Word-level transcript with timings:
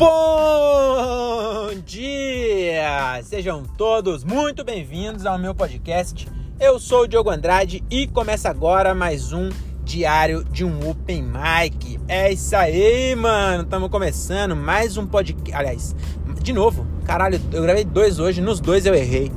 Bom 0.00 1.68
dia! 1.84 3.20
Sejam 3.22 3.64
todos 3.76 4.24
muito 4.24 4.64
bem-vindos 4.64 5.26
ao 5.26 5.38
meu 5.38 5.54
podcast. 5.54 6.26
Eu 6.58 6.80
sou 6.80 7.02
o 7.02 7.06
Diogo 7.06 7.28
Andrade 7.28 7.84
e 7.90 8.06
começa 8.06 8.48
agora 8.48 8.94
mais 8.94 9.34
um 9.34 9.50
diário 9.84 10.42
de 10.42 10.64
um 10.64 10.88
Open 10.88 11.22
Mic. 11.22 12.00
É 12.08 12.32
isso 12.32 12.56
aí, 12.56 13.14
mano! 13.14 13.64
Estamos 13.64 13.90
começando 13.90 14.56
mais 14.56 14.96
um 14.96 15.04
podcast. 15.06 15.54
Aliás, 15.54 15.94
de 16.40 16.54
novo, 16.54 16.86
caralho, 17.04 17.38
eu 17.52 17.60
gravei 17.60 17.84
dois 17.84 18.18
hoje, 18.18 18.40
nos 18.40 18.58
dois 18.58 18.86
eu 18.86 18.94
errei. 18.94 19.30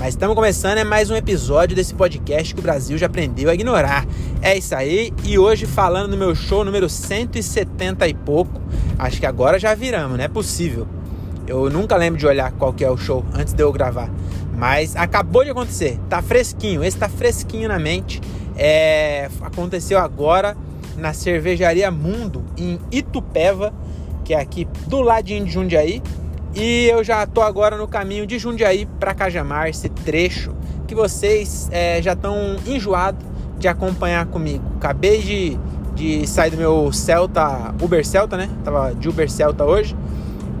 Mas 0.00 0.14
estamos 0.14 0.34
começando 0.34 0.78
é 0.78 0.84
mais 0.84 1.10
um 1.10 1.14
episódio 1.14 1.76
desse 1.76 1.94
podcast 1.94 2.52
que 2.52 2.58
o 2.58 2.62
Brasil 2.62 2.98
já 2.98 3.06
aprendeu 3.06 3.48
a 3.48 3.54
ignorar. 3.54 4.04
É 4.40 4.58
isso 4.58 4.74
aí, 4.74 5.12
e 5.22 5.38
hoje 5.38 5.64
falando 5.64 6.10
do 6.10 6.16
meu 6.16 6.34
show 6.34 6.64
número 6.64 6.88
170 6.88 8.08
e 8.08 8.14
pouco. 8.14 8.61
Acho 9.02 9.18
que 9.18 9.26
agora 9.26 9.58
já 9.58 9.74
viramos, 9.74 10.16
não 10.16 10.24
é 10.24 10.28
possível. 10.28 10.86
Eu 11.44 11.68
nunca 11.68 11.96
lembro 11.96 12.20
de 12.20 12.24
olhar 12.24 12.52
qual 12.52 12.72
que 12.72 12.84
é 12.84 12.88
o 12.88 12.96
show 12.96 13.24
antes 13.34 13.52
de 13.52 13.60
eu 13.60 13.72
gravar. 13.72 14.08
Mas 14.56 14.94
acabou 14.94 15.42
de 15.42 15.50
acontecer, 15.50 15.98
tá 16.08 16.22
fresquinho, 16.22 16.84
esse 16.84 16.96
tá 16.96 17.08
fresquinho 17.08 17.68
na 17.68 17.80
mente. 17.80 18.20
É, 18.56 19.28
aconteceu 19.40 19.98
agora 19.98 20.56
na 20.96 21.12
cervejaria 21.12 21.90
Mundo, 21.90 22.44
em 22.56 22.78
Itupeva, 22.92 23.74
que 24.24 24.34
é 24.34 24.40
aqui 24.40 24.68
do 24.86 25.00
ladinho 25.00 25.44
de 25.46 25.50
Jundiaí. 25.50 26.00
E 26.54 26.86
eu 26.86 27.02
já 27.02 27.26
tô 27.26 27.42
agora 27.42 27.76
no 27.76 27.88
caminho 27.88 28.24
de 28.24 28.38
Jundiaí 28.38 28.86
para 29.00 29.12
Cajamar, 29.12 29.68
esse 29.68 29.88
trecho 29.88 30.54
que 30.86 30.94
vocês 30.94 31.68
é, 31.72 32.00
já 32.00 32.12
estão 32.12 32.54
enjoados 32.64 33.26
de 33.58 33.66
acompanhar 33.66 34.26
comigo. 34.26 34.64
Acabei 34.76 35.20
de, 35.20 35.58
de 35.94 36.26
sair 36.26 36.50
do 36.50 36.56
meu 36.56 36.92
Celta, 36.92 37.74
Uber 37.80 38.04
Celta, 38.06 38.36
né? 38.36 38.48
Tava 38.64 38.94
de 38.94 39.08
Uber 39.08 39.30
Celta 39.30 39.64
hoje. 39.64 39.96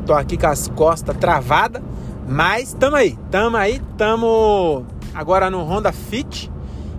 Tô 0.06 0.12
aqui 0.12 0.36
com 0.36 0.46
as 0.46 0.68
costas 0.68 1.16
travadas, 1.16 1.82
mas 2.28 2.74
tamo 2.74 2.96
aí, 2.96 3.18
tamo 3.30 3.56
aí, 3.56 3.80
tamo 3.96 4.84
agora 5.14 5.50
no 5.50 5.62
Honda 5.62 5.92
Fit 5.92 6.50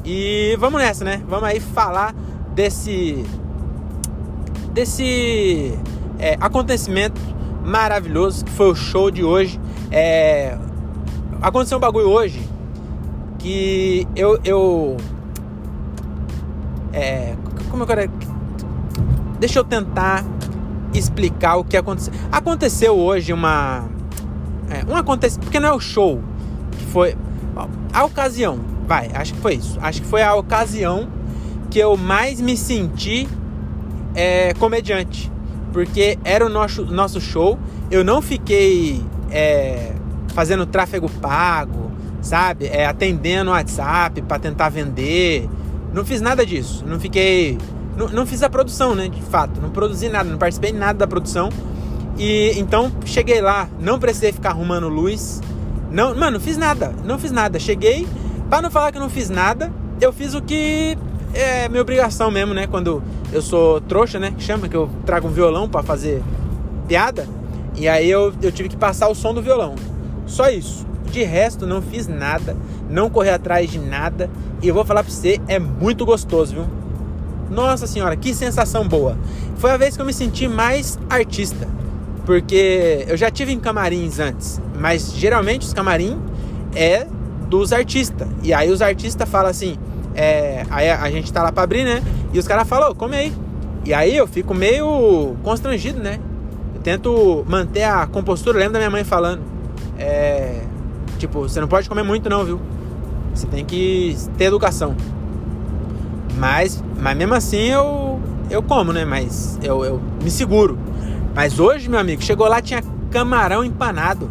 e 0.06 0.56
vamos 0.60 0.82
nessa, 0.82 1.04
né? 1.04 1.22
Vamos 1.28 1.46
aí 1.46 1.60
falar 1.60 2.14
desse 2.54 3.26
desse 4.74 5.78
é, 6.18 6.38
acontecimento 6.40 7.20
maravilhoso 7.64 8.44
que 8.46 8.52
foi 8.52 8.72
o 8.72 8.76
show 8.76 9.12
de 9.12 9.24
hoje. 9.24 9.60
É, 9.92 10.58
aconteceu 11.42 11.78
um 11.78 11.82
bagulho 11.82 12.10
hoje 12.10 12.42
que 13.40 14.08
eu. 14.16 14.40
eu 14.44 14.98
é, 16.92 17.36
como 17.74 17.82
eu 17.82 17.88
quero. 17.88 18.12
Deixa 19.40 19.58
eu 19.58 19.64
tentar 19.64 20.24
explicar 20.94 21.56
o 21.56 21.64
que 21.64 21.76
aconteceu. 21.76 22.14
Aconteceu 22.32 22.96
hoje 22.96 23.34
uma. 23.34 23.90
É, 24.70 24.86
um 24.92 24.96
acontecimento. 24.96 25.46
Porque 25.46 25.60
não 25.60 25.70
é 25.70 25.74
o 25.74 25.80
show. 25.80 26.22
Foi. 26.92 27.18
A 27.92 28.06
ocasião. 28.06 28.60
Vai, 28.88 29.10
acho 29.16 29.34
que 29.34 29.40
foi 29.40 29.56
isso. 29.56 29.80
Acho 29.82 30.02
que 30.04 30.08
foi 30.08 30.22
a 30.22 30.36
ocasião 30.36 31.08
que 31.72 31.80
eu 31.80 31.98
mais 31.98 32.40
me 32.40 32.56
senti 32.56 33.28
é, 34.14 34.54
comediante 34.54 35.32
porque 35.72 36.20
era 36.24 36.46
o 36.46 36.50
nosso, 36.50 36.86
nosso 36.86 37.20
show. 37.20 37.58
Eu 37.90 38.04
não 38.04 38.22
fiquei 38.22 39.04
é, 39.32 39.94
fazendo 40.36 40.68
tráfego 40.68 41.10
pago, 41.10 41.92
sabe? 42.22 42.68
É, 42.68 42.86
atendendo 42.86 43.50
WhatsApp 43.50 44.22
para 44.22 44.38
tentar 44.38 44.70
vender. 44.70 45.50
Não 45.94 46.04
fiz 46.04 46.22
nada 46.22 46.46
disso. 46.46 46.84
Não 46.86 47.00
fiquei. 47.00 47.58
Não, 47.96 48.08
não 48.10 48.26
fiz 48.26 48.42
a 48.42 48.50
produção, 48.50 48.96
né? 48.96 49.08
De 49.08 49.22
fato. 49.22 49.62
Não 49.62 49.70
produzi 49.70 50.10
nada, 50.10 50.30
não 50.30 50.38
participei 50.38 50.72
nada 50.72 51.00
da 51.00 51.08
produção. 51.08 51.50
E 52.18 52.54
então 52.58 52.92
cheguei 53.06 53.42
lá, 53.42 53.68
não 53.80 54.00
precisei 54.00 54.32
ficar 54.32 54.50
arrumando 54.50 54.88
luz. 54.88 55.42
Não, 55.92 56.16
mano, 56.16 56.32
não 56.32 56.40
fiz 56.40 56.58
nada. 56.58 56.94
Não 57.04 57.20
fiz 57.20 57.32
nada. 57.32 57.60
Cheguei, 57.60 58.08
para 58.50 58.62
não 58.62 58.72
falar 58.72 58.92
que 58.92 59.00
não 59.00 59.10
fiz 59.10 59.30
nada, 59.30 59.72
eu 60.02 60.12
fiz 60.12 60.34
o 60.34 60.42
que 60.42 60.98
é 61.34 61.70
minha 61.70 61.82
obrigação 61.82 62.32
mesmo, 62.32 62.54
né? 62.54 62.68
Quando 62.68 63.02
eu 63.32 63.42
sou 63.42 63.80
trouxa, 63.82 64.20
né? 64.20 64.34
Chama 64.40 64.68
que 64.68 64.76
eu 64.76 64.90
trago 65.06 65.28
um 65.28 65.32
violão 65.32 65.70
para 65.70 65.84
fazer 65.84 66.24
piada. 66.88 67.28
E 67.76 67.88
aí 67.88 68.10
eu, 68.10 68.34
eu 68.42 68.52
tive 68.52 68.70
que 68.70 68.78
passar 68.78 69.08
o 69.08 69.16
som 69.16 69.34
do 69.34 69.42
violão. 69.42 69.76
Só 70.26 70.50
isso. 70.50 70.86
De 71.14 71.22
resto, 71.22 71.68
não 71.68 71.80
fiz 71.80 72.08
nada, 72.08 72.58
não 72.90 73.08
corri 73.08 73.30
atrás 73.30 73.70
de 73.70 73.78
nada. 73.78 74.32
E 74.64 74.68
eu 74.68 74.74
vou 74.74 74.84
falar 74.84 75.04
pra 75.04 75.14
você, 75.14 75.40
é 75.48 75.60
muito 75.60 76.08
gostoso, 76.08 76.56
viu? 76.56 76.66
Nossa 77.52 77.86
senhora, 77.86 78.16
que 78.16 78.34
sensação 78.34 78.88
boa. 78.88 79.16
Foi 79.58 79.70
a 79.70 79.78
vez 79.78 79.96
que 79.96 80.02
eu 80.02 80.08
me 80.08 80.12
senti 80.12 80.48
mais 80.48 80.98
artista. 81.08 81.68
Porque 82.26 83.06
eu 83.08 83.16
já 83.16 83.30
tive 83.30 83.52
em 83.52 83.60
camarins 83.60 84.18
antes, 84.18 84.60
mas 84.76 85.14
geralmente 85.14 85.68
os 85.68 85.74
camarim 85.74 86.20
é 86.74 87.06
dos 87.48 87.72
artistas. 87.72 88.28
E 88.42 88.52
aí 88.52 88.72
os 88.72 88.82
artistas 88.82 89.30
falam 89.30 89.52
assim: 89.52 89.78
é, 90.16 90.66
aí 90.72 90.90
a, 90.90 91.12
gente 91.12 91.32
tá 91.32 91.44
lá 91.44 91.52
pra 91.52 91.62
abrir, 91.62 91.84
né? 91.84 92.02
E 92.34 92.40
os 92.40 92.48
caras 92.48 92.68
falam, 92.68 92.96
come 92.96 93.16
aí. 93.16 93.34
E 93.86 93.94
aí 93.94 94.18
eu 94.18 94.26
fico 94.26 94.52
meio 94.56 95.36
constrangido, 95.44 96.02
né? 96.02 96.20
Eu 96.74 96.82
tento 96.82 97.46
manter 97.48 97.84
a 97.84 98.08
compostura. 98.08 98.58
Eu 98.58 98.62
lembro 98.62 98.74
da 98.74 98.80
minha 98.80 98.90
mãe 98.90 99.04
falando. 99.04 99.44
É, 100.00 100.63
tipo, 101.24 101.42
você 101.42 101.62
não 101.62 101.68
pode 101.68 101.88
comer 101.88 102.04
muito 102.04 102.30
não, 102.30 102.44
viu? 102.44 102.60
Você 103.34 103.48
tem 103.48 103.66
que 103.66 104.16
ter 104.38 104.46
educação. 104.46 104.96
Mas, 106.38 106.84
mas 107.00 107.18
mesmo 107.18 107.34
assim 107.34 107.70
eu, 107.70 108.20
eu 108.50 108.62
como, 108.62 108.92
né? 108.92 109.06
Mas 109.06 109.58
eu, 109.64 109.86
eu 109.86 110.02
me 110.22 110.30
seguro. 110.30 110.78
Mas 111.34 111.60
hoje, 111.60 111.90
meu 111.90 112.00
amigo, 112.00 112.22
chegou 112.22 112.48
lá, 112.48 112.62
tinha 112.62 112.84
camarão 113.10 113.64
empanado. 113.64 114.30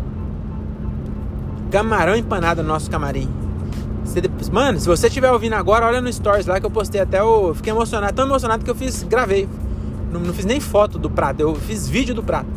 Camarão 1.70 2.14
empanado 2.14 2.62
no 2.62 2.68
nosso 2.68 2.90
camarim. 2.90 3.28
Mano, 4.52 4.78
se 4.78 4.86
você 4.86 5.06
estiver 5.06 5.32
ouvindo 5.32 5.54
agora, 5.54 5.86
olha 5.86 6.00
no 6.00 6.12
stories 6.12 6.46
lá 6.46 6.60
que 6.60 6.66
eu 6.66 6.70
postei 6.70 7.00
até 7.00 7.20
eu 7.20 7.54
fiquei 7.54 7.72
emocionado, 7.72 8.12
tão 8.12 8.26
emocionado 8.26 8.62
que 8.62 8.70
eu 8.70 8.74
fiz, 8.74 9.02
gravei. 9.04 9.48
Não, 10.12 10.20
não 10.20 10.34
fiz 10.34 10.44
nem 10.44 10.60
foto 10.60 10.98
do 10.98 11.08
prato, 11.08 11.40
eu 11.40 11.54
fiz 11.54 11.88
vídeo 11.88 12.14
do 12.14 12.22
prato. 12.22 12.50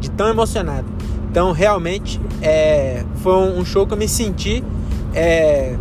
De 0.00 0.10
tão 0.10 0.28
emocionado. 0.28 0.86
Então, 1.30 1.52
realmente, 1.52 2.20
é, 2.40 3.04
foi 3.16 3.34
um 3.34 3.64
show 3.64 3.86
que 3.86 3.92
eu 3.92 3.98
me 3.98 4.08
senti. 4.08 4.64
É, 5.14 5.76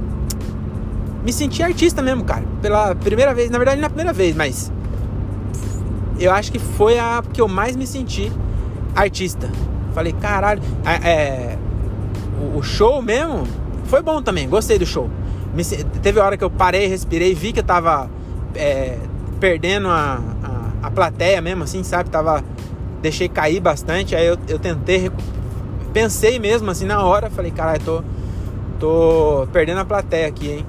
me 1.23 1.31
senti 1.31 1.63
artista 1.63 2.01
mesmo, 2.01 2.23
cara. 2.23 2.43
Pela 2.61 2.95
primeira 2.95 3.33
vez, 3.33 3.49
na 3.49 3.57
verdade, 3.57 3.77
não 3.77 3.85
é 3.85 3.87
a 3.87 3.89
primeira 3.89 4.13
vez, 4.13 4.35
mas. 4.35 4.71
Eu 6.19 6.31
acho 6.31 6.51
que 6.51 6.59
foi 6.59 6.97
a 6.97 7.21
que 7.33 7.41
eu 7.41 7.47
mais 7.47 7.75
me 7.75 7.85
senti 7.85 8.31
artista. 8.95 9.49
Falei, 9.93 10.13
caralho. 10.13 10.61
É, 11.03 11.57
o 12.55 12.61
show 12.61 13.01
mesmo 13.01 13.45
foi 13.85 14.01
bom 14.01 14.21
também, 14.21 14.47
gostei 14.49 14.77
do 14.77 14.85
show. 14.85 15.09
Me, 15.53 15.63
teve 16.01 16.19
hora 16.19 16.37
que 16.37 16.43
eu 16.43 16.49
parei, 16.49 16.87
respirei, 16.87 17.33
vi 17.33 17.53
que 17.53 17.59
eu 17.59 17.63
tava 17.63 18.09
é, 18.53 18.97
perdendo 19.39 19.87
a, 19.87 20.19
a, 20.43 20.87
a, 20.87 20.91
plateia 20.91 21.41
mesmo, 21.41 21.63
assim, 21.63 21.83
sabe? 21.83 22.09
Tava, 22.09 22.43
deixei 23.01 23.29
cair 23.29 23.59
bastante, 23.59 24.15
aí 24.15 24.25
eu, 24.25 24.37
eu 24.47 24.59
tentei, 24.59 25.11
pensei 25.95 26.39
mesmo 26.39 26.69
assim 26.69 26.85
na 26.85 27.01
hora, 27.05 27.29
falei, 27.29 27.51
caralho, 27.51 27.81
tô, 27.81 28.03
tô 28.77 29.47
perdendo 29.53 29.79
a 29.79 29.85
plateia 29.85 30.27
aqui, 30.27 30.51
hein? 30.51 30.65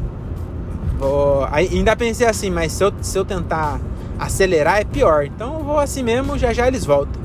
Vou, 1.00 1.44
ainda 1.50 1.96
pensei 1.96 2.28
assim, 2.28 2.48
mas 2.48 2.70
se 2.70 2.84
eu, 2.84 2.92
se 3.02 3.18
eu 3.18 3.24
tentar 3.24 3.80
acelerar 4.20 4.80
é 4.80 4.84
pior, 4.84 5.24
então 5.24 5.58
eu 5.58 5.64
vou 5.64 5.80
assim 5.80 6.04
mesmo, 6.04 6.38
já 6.38 6.52
já 6.52 6.68
eles 6.68 6.84
voltam. 6.84 7.20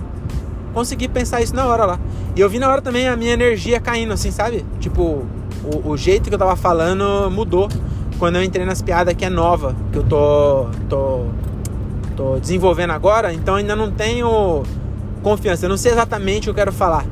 Consegui 0.73 1.07
pensar 1.07 1.41
isso 1.41 1.55
na 1.55 1.67
hora 1.67 1.85
lá. 1.85 1.99
E 2.35 2.41
eu 2.41 2.49
vi 2.49 2.57
na 2.57 2.71
hora 2.71 2.81
também 2.81 3.07
a 3.07 3.15
minha 3.15 3.33
energia 3.33 3.79
caindo, 3.79 4.13
assim, 4.13 4.31
sabe? 4.31 4.65
Tipo, 4.79 5.23
o, 5.63 5.91
o, 5.91 5.95
jeito 5.95 6.27
que 6.27 6.33
eu 6.33 6.39
tava 6.39 6.55
falando 6.55 7.29
mudou 7.29 7.69
quando 8.17 8.37
eu 8.37 8.43
entrei 8.43 8.65
nas 8.65 8.81
piadas 8.81 9.13
que 9.13 9.25
é 9.25 9.29
nova, 9.29 9.75
que 9.91 9.99
eu 9.99 10.03
tô, 10.03 10.65
tô, 10.89 11.25
tô 12.17 12.39
desenvolvendo 12.39 12.91
agora, 12.93 13.31
então 13.31 13.55
ainda 13.55 13.75
não 13.75 13.91
tenho 13.91 14.63
confiança, 15.21 15.65
eu 15.65 15.69
não 15.69 15.77
sei 15.77 15.91
exatamente 15.91 16.39
o 16.39 16.43
que 16.45 16.49
eu 16.49 16.65
quero 16.65 16.71
falar. 16.71 17.05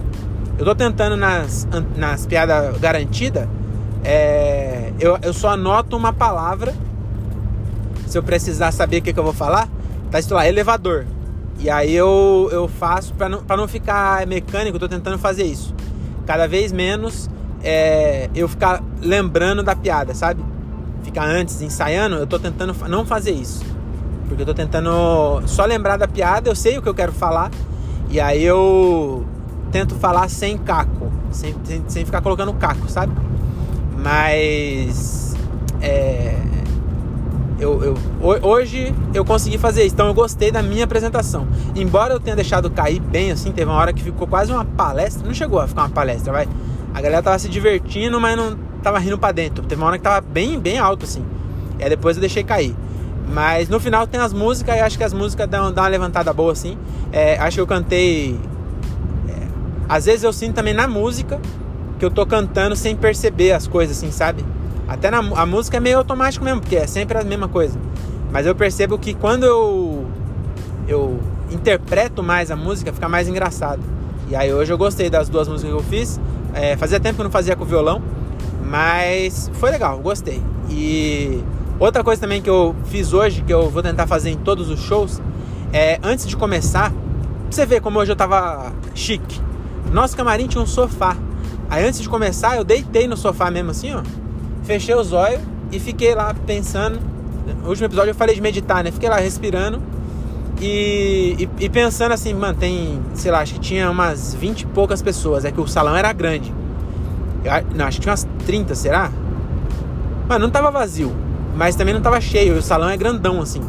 Eu 0.60 0.66
tô 0.66 0.76
tentando 0.76 1.16
nas, 1.16 1.66
nas 1.96 2.26
piadas 2.26 2.78
garantidas, 2.80 3.48
é, 4.04 4.92
eu, 5.00 5.18
eu 5.22 5.32
só 5.32 5.52
anoto 5.52 5.96
uma 5.96 6.12
palavra, 6.12 6.76
se 8.06 8.18
eu 8.18 8.22
precisar 8.22 8.74
saber 8.74 8.98
o 8.98 9.02
que, 9.02 9.14
que 9.14 9.20
eu 9.20 9.24
vou 9.24 9.32
falar, 9.32 9.70
tá 10.12 10.20
escrito 10.20 10.36
lá, 10.36 10.46
elevador. 10.46 11.06
E 11.60 11.70
aí 11.70 11.96
eu, 11.96 12.50
eu 12.52 12.68
faço, 12.68 13.14
para 13.14 13.30
não, 13.30 13.42
pra 13.42 13.56
não 13.56 13.70
ficar 13.70 14.28
mecânico, 14.28 14.76
eu 14.76 14.82
tô 14.82 14.90
tentando 14.90 15.18
fazer 15.18 15.44
isso. 15.44 15.74
Cada 16.26 16.46
vez 16.46 16.74
menos 16.74 17.30
é, 17.64 18.30
eu 18.36 18.50
ficar 18.50 18.84
lembrando 19.02 19.64
da 19.64 19.78
piada, 19.78 20.14
sabe? 20.14 20.44
Ficar 21.04 21.24
antes 21.24 21.62
ensaiando, 21.62 22.18
eu 22.18 22.28
tô 22.28 22.38
tentando 22.38 22.76
não 22.90 23.06
fazer 23.06 23.32
isso. 23.32 23.64
Porque 24.28 24.42
eu 24.42 24.46
tô 24.46 24.54
tentando 24.54 25.42
só 25.46 25.64
lembrar 25.64 25.96
da 25.96 26.08
piada, 26.08 26.50
eu 26.50 26.56
sei 26.56 26.78
o 26.78 26.82
que 26.82 26.90
eu 26.90 26.94
quero 26.94 27.14
falar, 27.14 27.50
e 28.10 28.20
aí 28.20 28.44
eu 28.44 29.26
tento 29.72 29.96
falar 29.96 30.30
sem 30.30 30.58
caco, 30.58 31.12
sem, 31.32 31.56
sem, 31.64 31.84
sem 31.88 32.06
ficar 32.06 32.22
colocando 32.22 32.54
caco, 32.54 32.90
sabe? 32.90 33.14
Mas 33.98 35.36
é, 35.82 36.36
eu, 37.60 37.84
eu 37.84 37.98
hoje 38.22 38.94
eu 39.14 39.26
consegui 39.26 39.58
fazer 39.58 39.84
isso, 39.84 39.94
então 39.94 40.08
eu 40.08 40.14
gostei 40.14 40.52
da 40.52 40.64
minha 40.64 40.86
apresentação. 40.86 41.48
Embora 41.76 42.14
eu 42.14 42.20
tenha 42.20 42.36
deixado 42.36 42.70
cair 42.70 43.00
bem 43.00 43.32
assim, 43.32 43.52
teve 43.52 43.70
uma 43.70 43.78
hora 43.78 43.92
que 43.92 44.02
ficou 44.02 44.28
quase 44.28 44.52
uma 44.52 44.64
palestra, 44.64 45.26
não 45.26 45.34
chegou 45.34 45.60
a 45.60 45.68
ficar 45.68 45.84
uma 45.84 45.90
palestra, 45.90 46.32
vai. 46.32 46.48
A 46.94 47.02
galera 47.02 47.22
tava 47.22 47.38
se 47.38 47.50
divertindo, 47.50 48.20
mas 48.20 48.36
não 48.36 48.58
tava 48.82 48.98
rindo 48.98 49.18
para 49.18 49.32
dentro. 49.32 49.64
Teve 49.66 49.82
uma 49.82 49.88
hora 49.88 49.98
que 49.98 50.04
tava 50.04 50.22
bem, 50.22 50.60
bem 50.60 50.80
alto 50.80 51.06
assim. 51.06 51.24
E 51.78 51.84
aí 51.84 51.90
depois 51.90 52.18
eu 52.18 52.22
deixei 52.22 52.44
cair. 52.44 52.76
Mas 53.32 53.70
no 53.70 53.80
final 53.80 54.08
tem 54.08 54.20
as 54.20 54.34
músicas 54.34 54.76
e 54.76 54.80
acho 54.80 54.98
que 54.98 55.04
as 55.04 55.14
músicas 55.14 55.48
dão, 55.48 55.72
dão 55.72 55.84
uma 55.84 55.90
levantada 55.90 56.34
boa 56.34 56.52
assim. 56.52 56.78
É, 57.12 57.38
acho 57.38 57.58
que 57.58 57.62
eu 57.62 57.68
cantei. 57.68 58.40
Às 59.90 60.06
vezes 60.06 60.24
eu 60.24 60.32
sinto 60.32 60.54
também 60.54 60.74
na 60.74 60.88
música 60.88 61.42
que 61.98 62.06
eu 62.06 62.12
tô 62.12 62.24
cantando 62.26 62.76
sem 62.76 62.96
perceber 62.96 63.54
as 63.54 63.68
coisas 63.68 63.98
assim, 63.98 64.12
sabe? 64.12 64.46
Até 64.88 65.10
na 65.10 65.18
a 65.18 65.46
música 65.48 65.78
é 65.78 65.80
meio 65.80 65.98
automático 65.98 66.46
mesmo, 66.46 66.62
porque 66.62 66.76
é 66.76 66.86
sempre 66.86 67.18
a 67.18 67.24
mesma 67.24 67.48
coisa. 67.48 67.78
Mas 68.32 68.46
eu 68.46 68.54
percebo 68.54 69.00
que 69.00 69.16
quando 69.16 69.44
eu 69.44 70.06
eu 70.88 71.20
interpreto 71.52 72.22
mais 72.22 72.52
a 72.52 72.56
música, 72.56 72.94
fica 72.94 73.10
mais 73.10 73.28
engraçado. 73.28 73.82
E 74.30 74.36
aí 74.36 74.54
hoje 74.54 74.72
eu 74.72 74.78
gostei 74.78 75.10
das 75.10 75.28
duas 75.28 75.48
músicas 75.48 75.72
que 75.72 75.80
eu 75.80 75.84
fiz. 75.84 76.20
É, 76.54 76.78
fazia 76.78 77.00
tempo 77.00 77.16
que 77.16 77.22
eu 77.22 77.26
não 77.26 77.32
fazia 77.32 77.56
com 77.56 77.66
violão, 77.66 78.02
mas 78.64 79.50
foi 79.54 79.72
legal, 79.72 79.98
gostei. 80.00 80.42
E 80.70 81.44
outra 81.80 82.04
coisa 82.04 82.22
também 82.22 82.42
que 82.42 82.50
eu 82.50 82.76
fiz 82.86 83.12
hoje, 83.12 83.42
que 83.42 83.54
eu 83.54 83.70
vou 83.70 83.82
tentar 83.82 84.06
fazer 84.06 84.30
em 84.30 84.38
todos 84.38 84.70
os 84.70 84.80
shows, 84.80 85.20
é 85.74 86.00
antes 86.04 86.28
de 86.28 86.38
começar, 86.38 86.92
pra 86.92 87.00
você 87.52 87.66
ver 87.66 87.82
como 87.82 88.00
hoje 88.00 88.12
eu 88.12 88.16
tava 88.16 88.72
chique. 88.94 89.49
Nosso 89.92 90.16
camarim 90.16 90.48
tinha 90.48 90.64
um 90.64 90.68
sofá. 90.68 91.16
Aí 91.70 91.86
antes 91.86 92.02
de 92.02 92.10
começar, 92.10 92.58
eu 92.58 92.64
deitei 92.64 93.08
no 93.08 93.16
sofá 93.18 93.52
mesmo 93.52 93.72
assim, 93.72 93.94
ó 93.94 94.02
fechei 94.70 94.94
os 94.94 95.14
olhos 95.14 95.42
e 95.72 95.80
fiquei 95.80 96.14
lá 96.14 96.32
pensando. 96.46 97.00
No 97.64 97.70
último 97.70 97.88
episódio 97.88 98.12
eu 98.12 98.16
falei 98.16 98.36
de 98.36 98.42
meditar, 98.42 98.84
né? 98.84 98.92
Fiquei 98.92 99.10
lá 99.10 99.18
respirando 99.18 99.82
e, 100.62 101.36
e, 101.40 101.66
e, 101.66 101.70
pensando 101.70 102.12
assim, 102.12 102.36
mano, 102.36 102.56
tem, 102.56 103.02
sei 103.16 103.32
lá, 103.32 103.40
acho 103.40 103.56
que 103.56 103.60
tinha 103.60 103.90
umas 103.90 104.36
20 104.36 104.62
e 104.62 104.66
poucas 104.68 105.02
pessoas. 105.02 105.44
É 105.44 105.52
que 105.52 105.60
o 105.60 105.68
salão 105.68 105.96
era 105.96 106.14
grande. 106.14 106.54
Eu, 107.44 107.52
não, 107.76 107.86
acho 107.86 107.98
que 107.98 108.04
tinha 108.04 108.12
umas 108.12 108.28
30, 108.46 108.76
será? 108.76 109.12
Mano, 110.28 110.46
não 110.46 110.52
tava 110.52 110.70
vazio, 110.70 111.12
mas 111.56 111.76
também 111.76 111.96
não 111.96 112.02
tava 112.02 112.22
cheio. 112.22 112.56
O 112.56 112.62
salão 112.62 112.90
é 112.90 112.96
grandão, 112.96 113.42
assim. 113.42 113.62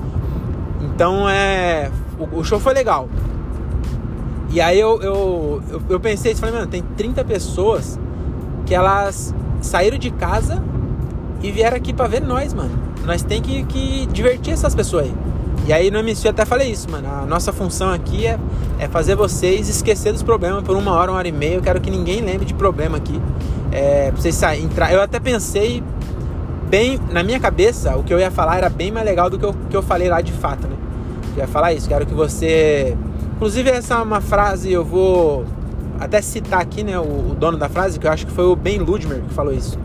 Então 0.82 1.26
é. 1.30 1.90
O, 2.18 2.40
o 2.40 2.44
show 2.44 2.60
foi 2.60 2.74
legal. 2.74 3.08
E 4.50 4.60
aí 4.60 4.78
eu, 4.78 5.00
eu, 5.00 5.62
eu, 5.70 5.82
eu 5.88 6.00
pensei, 6.00 6.34
falei, 6.34 6.54
mano, 6.54 6.66
tem 6.66 6.82
30 6.96 7.24
pessoas 7.24 7.98
que 8.66 8.74
elas 8.74 9.34
saíram 9.60 9.96
de 9.96 10.10
casa 10.10 10.62
e 11.42 11.50
vieram 11.50 11.76
aqui 11.76 11.92
para 11.92 12.08
ver 12.08 12.20
nós, 12.20 12.52
mano. 12.52 12.70
Nós 13.04 13.22
tem 13.22 13.40
que, 13.40 13.64
que 13.64 14.06
divertir 14.06 14.52
essas 14.52 14.74
pessoas 14.74 15.04
aí. 15.04 15.14
E 15.66 15.72
aí 15.72 15.90
no 15.90 16.02
MSU 16.02 16.26
eu 16.26 16.30
até 16.30 16.44
falei 16.44 16.70
isso, 16.70 16.90
mano. 16.90 17.08
A 17.08 17.26
nossa 17.26 17.52
função 17.52 17.92
aqui 17.92 18.26
é, 18.26 18.38
é 18.78 18.88
fazer 18.88 19.14
vocês 19.14 19.68
esquecer 19.68 20.12
dos 20.12 20.22
problemas 20.22 20.62
por 20.64 20.76
uma 20.76 20.92
hora, 20.92 21.10
uma 21.10 21.18
hora 21.18 21.28
e 21.28 21.32
meia. 21.32 21.54
Eu 21.54 21.62
quero 21.62 21.80
que 21.80 21.90
ninguém 21.90 22.20
lembre 22.20 22.44
de 22.44 22.54
problema 22.54 22.96
aqui. 22.96 23.20
É, 23.70 24.10
pra 24.10 24.20
vocês 24.20 24.42
entrar. 24.42 24.92
Eu 24.92 25.00
até 25.00 25.20
pensei 25.20 25.82
bem, 26.68 26.98
na 27.10 27.22
minha 27.22 27.38
cabeça, 27.38 27.96
o 27.96 28.02
que 28.02 28.12
eu 28.12 28.18
ia 28.18 28.30
falar 28.30 28.56
era 28.56 28.68
bem 28.68 28.90
mais 28.90 29.06
legal 29.06 29.30
do 29.30 29.38
que 29.38 29.44
eu, 29.44 29.54
que 29.68 29.76
eu 29.76 29.82
falei 29.82 30.08
lá 30.08 30.20
de 30.20 30.32
fato, 30.32 30.66
né? 30.66 30.76
Eu 31.36 31.42
ia 31.42 31.48
falar 31.48 31.72
isso, 31.72 31.88
quero 31.88 32.06
que 32.06 32.14
você. 32.14 32.96
Inclusive, 33.40 33.70
essa 33.70 33.94
é 33.94 33.96
uma 34.02 34.20
frase, 34.20 34.70
eu 34.70 34.84
vou 34.84 35.46
até 35.98 36.20
citar 36.20 36.60
aqui, 36.60 36.84
né, 36.84 36.98
o, 36.98 37.30
o 37.30 37.34
dono 37.34 37.56
da 37.56 37.70
frase, 37.70 37.98
que 37.98 38.06
eu 38.06 38.12
acho 38.12 38.26
que 38.26 38.32
foi 38.32 38.44
o 38.44 38.54
Ben 38.54 38.78
Ludmer 38.78 39.22
que 39.22 39.32
falou 39.32 39.50
isso. 39.50 39.78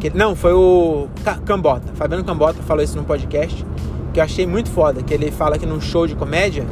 Que, 0.00 0.10
não, 0.10 0.34
foi 0.34 0.52
o 0.52 1.06
Cambota. 1.46 1.92
Fabiano 1.94 2.24
Cambota 2.24 2.60
falou 2.64 2.82
isso 2.82 2.96
num 2.96 3.04
podcast 3.04 3.64
que 4.12 4.18
eu 4.18 4.24
achei 4.24 4.44
muito 4.44 4.68
foda. 4.70 5.04
Que 5.04 5.14
ele 5.14 5.30
fala 5.30 5.56
que 5.56 5.64
num 5.64 5.80
show 5.80 6.04
de 6.04 6.16
comédia, 6.16 6.66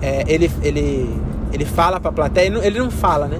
é, 0.00 0.24
ele, 0.26 0.50
ele, 0.62 1.14
ele 1.52 1.66
fala 1.66 2.00
pra 2.00 2.10
plateia, 2.12 2.46
ele 2.46 2.54
não, 2.54 2.64
ele 2.64 2.78
não 2.78 2.90
fala, 2.90 3.26
né? 3.28 3.38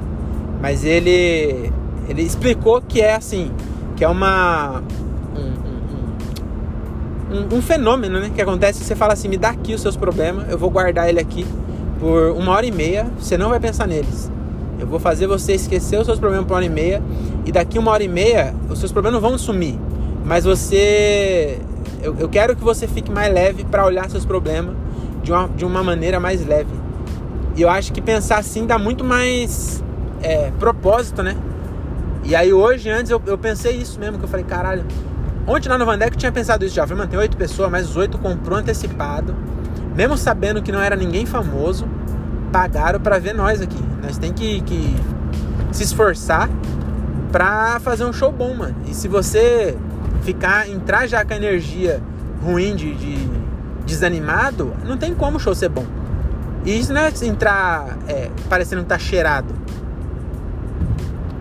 Mas 0.61 0.85
ele, 0.85 1.73
ele 2.11 2.21
explicou 2.21 2.83
que 2.83 3.01
é 3.01 3.15
assim, 3.15 3.51
que 3.97 4.05
é 4.05 4.09
uma. 4.09 4.83
Um, 7.31 7.57
um, 7.57 7.63
fenômeno, 7.63 8.21
né? 8.21 8.31
Que 8.35 8.43
acontece, 8.43 8.85
você 8.85 8.95
fala 8.95 9.15
assim, 9.15 9.29
me 9.29 9.39
dá 9.39 9.49
aqui 9.49 9.73
os 9.73 9.81
seus 9.81 9.97
problemas, 9.97 10.51
eu 10.51 10.59
vou 10.59 10.69
guardar 10.69 11.09
ele 11.09 11.21
aqui 11.21 11.47
por 11.99 12.33
uma 12.33 12.53
hora 12.53 12.67
e 12.67 12.71
meia, 12.71 13.07
você 13.19 13.37
não 13.37 13.51
vai 13.51 13.61
pensar 13.61 13.87
neles. 13.87 14.31
Eu 14.79 14.87
vou 14.87 15.01
fazer 15.01 15.27
você 15.27 15.55
esquecer 15.55 15.99
os 15.99 16.07
seus 16.07 16.19
problemas 16.19 16.47
por 16.47 16.53
uma 16.53 16.59
hora 16.59 16.67
e 16.67 16.71
meia. 16.71 17.03
E 17.45 17.51
daqui 17.51 17.79
uma 17.79 17.91
hora 17.91 18.03
e 18.03 18.09
meia, 18.09 18.55
os 18.71 18.79
seus 18.79 18.93
problemas 18.93 19.21
vão 19.21 19.37
sumir. 19.37 19.79
Mas 20.25 20.45
você. 20.45 21.59
Eu, 22.01 22.17
eu 22.19 22.29
quero 22.29 22.55
que 22.55 22.63
você 22.63 22.87
fique 22.87 23.11
mais 23.11 23.33
leve 23.33 23.65
para 23.65 23.85
olhar 23.85 24.09
seus 24.09 24.25
problemas 24.25 24.77
de 25.23 25.33
uma, 25.33 25.49
de 25.49 25.65
uma 25.65 25.83
maneira 25.83 26.21
mais 26.21 26.47
leve. 26.47 26.71
E 27.57 27.63
eu 27.63 27.69
acho 27.69 27.93
que 27.93 28.01
pensar 28.01 28.39
assim 28.39 28.67
dá 28.67 28.79
muito 28.79 29.03
mais 29.03 29.83
é, 30.23 30.53
propósito, 30.61 31.23
né? 31.23 31.37
E 32.25 32.37
aí 32.37 32.53
hoje, 32.53 32.89
antes, 32.89 33.11
eu, 33.11 33.21
eu 33.27 33.37
pensei 33.37 33.77
isso 33.77 33.99
mesmo, 33.99 34.19
que 34.19 34.25
eu 34.25 34.29
falei, 34.29 34.45
caralho. 34.45 34.85
Ontem 35.47 35.69
lá 35.69 35.79
no 35.79 35.87
Vandeck 35.87 36.13
eu 36.13 36.19
tinha 36.19 36.31
pensado 36.31 36.65
isso 36.65 36.75
já. 36.75 36.83
Eu 36.83 36.87
falei, 36.87 36.99
mano, 36.99 37.11
tem 37.11 37.19
oito 37.19 37.37
pessoas, 37.37 37.71
mas 37.71 37.89
os 37.89 37.97
oito 37.97 38.19
comprou 38.19 38.59
antecipado. 38.59 39.35
Mesmo 39.99 40.17
sabendo 40.17 40.63
que 40.63 40.71
não 40.71 40.81
era 40.81 40.95
ninguém 40.95 41.27
famoso, 41.27 41.85
pagaram 42.53 43.01
para 43.01 43.19
ver 43.19 43.35
nós 43.35 43.61
aqui. 43.61 43.83
Nós 44.01 44.17
tem 44.17 44.33
que, 44.33 44.61
que 44.61 44.97
se 45.73 45.83
esforçar 45.83 46.49
pra 47.33 47.81
fazer 47.81 48.05
um 48.05 48.13
show 48.13 48.31
bom, 48.31 48.55
mano. 48.55 48.77
E 48.87 48.95
se 48.95 49.09
você 49.09 49.77
ficar, 50.23 50.69
entrar 50.69 51.09
já 51.09 51.25
com 51.25 51.33
a 51.33 51.37
energia 51.37 52.01
ruim 52.41 52.77
de, 52.77 52.95
de 52.95 53.29
desanimado, 53.85 54.73
não 54.87 54.97
tem 54.97 55.13
como 55.13 55.37
o 55.37 55.41
show 55.41 55.53
ser 55.53 55.69
bom. 55.69 55.85
E 56.65 56.79
isso 56.79 56.93
não 56.93 57.01
é 57.01 57.13
entrar 57.25 57.99
é, 58.07 58.31
parecendo 58.49 58.83
que 58.83 58.89
tá 58.89 59.01
cheirado. 59.01 59.53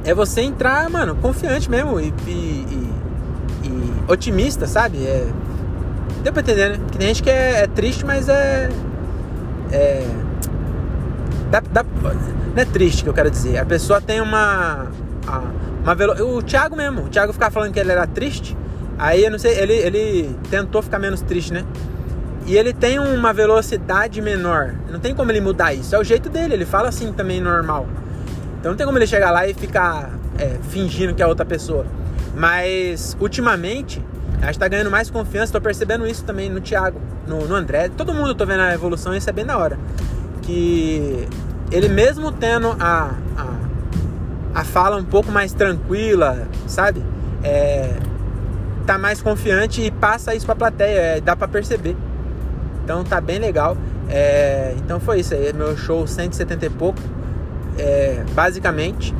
É 0.03 0.15
você 0.15 0.41
entrar, 0.41 0.89
mano, 0.89 1.15
confiante 1.17 1.69
mesmo 1.69 1.99
e, 1.99 2.11
e, 2.25 2.31
e, 2.31 3.67
e 3.67 4.11
otimista, 4.11 4.65
sabe? 4.65 5.05
É, 5.05 5.27
deu 6.23 6.33
pra 6.33 6.41
entender, 6.41 6.69
né? 6.69 6.79
Que 6.91 6.97
tem 6.97 7.07
gente 7.07 7.23
que 7.23 7.29
é, 7.29 7.61
é 7.61 7.67
triste, 7.67 8.05
mas 8.05 8.29
é. 8.29 8.69
É. 9.71 10.07
Dá, 11.51 11.61
dá, 11.71 11.83
não 11.83 12.61
é 12.61 12.65
triste 12.65 13.03
que 13.03 13.09
eu 13.09 13.13
quero 13.13 13.29
dizer. 13.29 13.57
A 13.57 13.65
pessoa 13.65 14.01
tem 14.01 14.19
uma. 14.19 14.87
uma 15.83 15.95
velo... 15.95 16.37
O 16.37 16.41
Thiago 16.41 16.75
mesmo. 16.75 17.03
O 17.03 17.09
Thiago 17.09 17.31
ficava 17.33 17.51
falando 17.51 17.71
que 17.71 17.79
ele 17.79 17.91
era 17.91 18.07
triste. 18.07 18.57
Aí 18.97 19.23
eu 19.23 19.31
não 19.31 19.37
sei, 19.37 19.57
ele, 19.59 19.73
ele 19.73 20.35
tentou 20.49 20.81
ficar 20.81 20.97
menos 20.97 21.21
triste, 21.21 21.53
né? 21.53 21.63
E 22.47 22.57
ele 22.57 22.73
tem 22.73 22.97
uma 22.97 23.33
velocidade 23.33 24.21
menor. 24.21 24.73
Não 24.89 24.99
tem 24.99 25.13
como 25.13 25.31
ele 25.31 25.41
mudar 25.41 25.73
isso. 25.73 25.95
É 25.95 25.99
o 25.99 26.03
jeito 26.03 26.29
dele. 26.29 26.53
Ele 26.53 26.65
fala 26.65 26.89
assim 26.89 27.11
também 27.11 27.39
normal. 27.39 27.85
Então 28.59 28.71
não 28.71 28.77
tem 28.77 28.85
como 28.85 28.97
ele 28.97 29.05
chegar 29.05 29.31
lá 29.31 29.47
e 29.47 29.53
ficar 29.53 30.09
é, 30.39 30.57
fingindo 30.69 31.13
que 31.13 31.21
é 31.21 31.27
outra 31.27 31.45
pessoa. 31.45 31.85
Mas 32.35 33.15
ultimamente, 33.19 34.01
a 34.41 34.45
gente 34.47 34.59
tá 34.59 34.67
ganhando 34.67 34.91
mais 34.91 35.09
confiança. 35.09 35.51
Tô 35.51 35.61
percebendo 35.61 36.05
isso 36.07 36.23
também 36.23 36.49
no 36.49 36.61
Thiago, 36.61 36.99
no, 37.27 37.47
no 37.47 37.55
André. 37.55 37.89
Todo 37.89 38.13
mundo 38.13 38.35
tô 38.35 38.45
vendo 38.45 38.61
a 38.61 38.73
evolução. 38.73 39.15
Isso 39.15 39.29
é 39.29 39.33
bem 39.33 39.45
da 39.45 39.57
hora. 39.57 39.77
Que 40.41 41.27
ele 41.71 41.89
mesmo 41.89 42.31
tendo 42.31 42.75
a, 42.79 43.15
a, 43.37 44.59
a 44.61 44.63
fala 44.63 44.97
um 44.97 45.03
pouco 45.03 45.31
mais 45.31 45.53
tranquila, 45.53 46.47
sabe? 46.67 47.03
É, 47.43 47.93
tá 48.85 48.97
mais 48.97 49.21
confiante 49.21 49.81
e 49.81 49.91
passa 49.91 50.33
isso 50.33 50.45
pra 50.45 50.55
plateia, 50.55 50.99
é, 50.99 51.21
dá 51.21 51.35
pra 51.35 51.47
perceber. 51.47 51.95
Então 52.83 53.03
tá 53.03 53.19
bem 53.19 53.39
legal. 53.39 53.75
É, 54.09 54.73
então 54.77 54.99
foi 54.99 55.19
isso 55.19 55.33
aí, 55.33 55.51
meu 55.51 55.75
show 55.75 56.07
170 56.07 56.65
e 56.65 56.69
pouco. 56.69 56.99
É, 57.77 58.23
basicamente, 58.33 59.13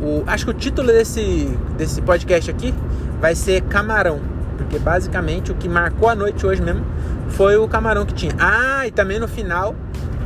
o, 0.00 0.24
acho 0.26 0.46
que 0.46 0.50
o 0.50 0.54
título 0.54 0.88
desse, 0.88 1.46
desse 1.76 2.00
podcast 2.00 2.50
aqui 2.50 2.74
vai 3.20 3.34
ser 3.34 3.60
Camarão. 3.62 4.20
Porque 4.56 4.78
basicamente 4.78 5.52
o 5.52 5.54
que 5.54 5.68
marcou 5.68 6.08
a 6.08 6.14
noite 6.14 6.46
hoje 6.46 6.62
mesmo 6.62 6.84
foi 7.28 7.56
o 7.56 7.66
camarão 7.66 8.04
que 8.04 8.12
tinha. 8.12 8.32
Ah, 8.38 8.86
e 8.86 8.90
também 8.90 9.18
no 9.18 9.26
final 9.26 9.74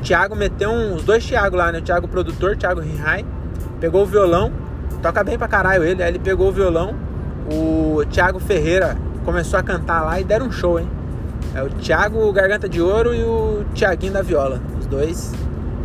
Thiago 0.04 0.36
meteu 0.36 0.70
uns 0.70 1.02
dois 1.02 1.24
Thiago 1.24 1.56
lá, 1.56 1.72
né? 1.72 1.78
O 1.78 1.82
Thiago 1.82 2.06
produtor, 2.06 2.56
Thiago 2.56 2.80
Rihai, 2.80 3.24
pegou 3.80 4.02
o 4.02 4.06
violão, 4.06 4.52
toca 5.02 5.24
bem 5.24 5.38
pra 5.38 5.48
caralho 5.48 5.82
ele, 5.82 6.02
aí 6.02 6.10
ele 6.10 6.18
pegou 6.18 6.48
o 6.48 6.52
violão, 6.52 6.94
o 7.50 8.04
Thiago 8.10 8.38
Ferreira 8.38 8.96
começou 9.24 9.58
a 9.58 9.62
cantar 9.62 10.02
lá 10.02 10.20
e 10.20 10.24
deram 10.24 10.46
um 10.46 10.52
show, 10.52 10.78
hein? 10.78 10.88
É 11.54 11.62
o 11.62 11.70
Thiago 11.70 12.30
Garganta 12.32 12.68
de 12.68 12.82
Ouro 12.82 13.14
e 13.14 13.22
o 13.22 13.64
Thiaguinho 13.74 14.12
da 14.12 14.22
Viola, 14.22 14.60
os 14.78 14.86
dois. 14.86 15.32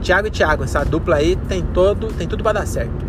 Thiago 0.02 0.28
e 0.28 0.32
Thiago, 0.32 0.64
essa 0.64 0.84
dupla 0.84 1.18
aí 1.18 1.38
tem 1.48 1.62
todo, 1.62 2.08
tem 2.08 2.28
tudo 2.28 2.44
para 2.44 2.60
dar 2.60 2.68
certo. 2.68 3.06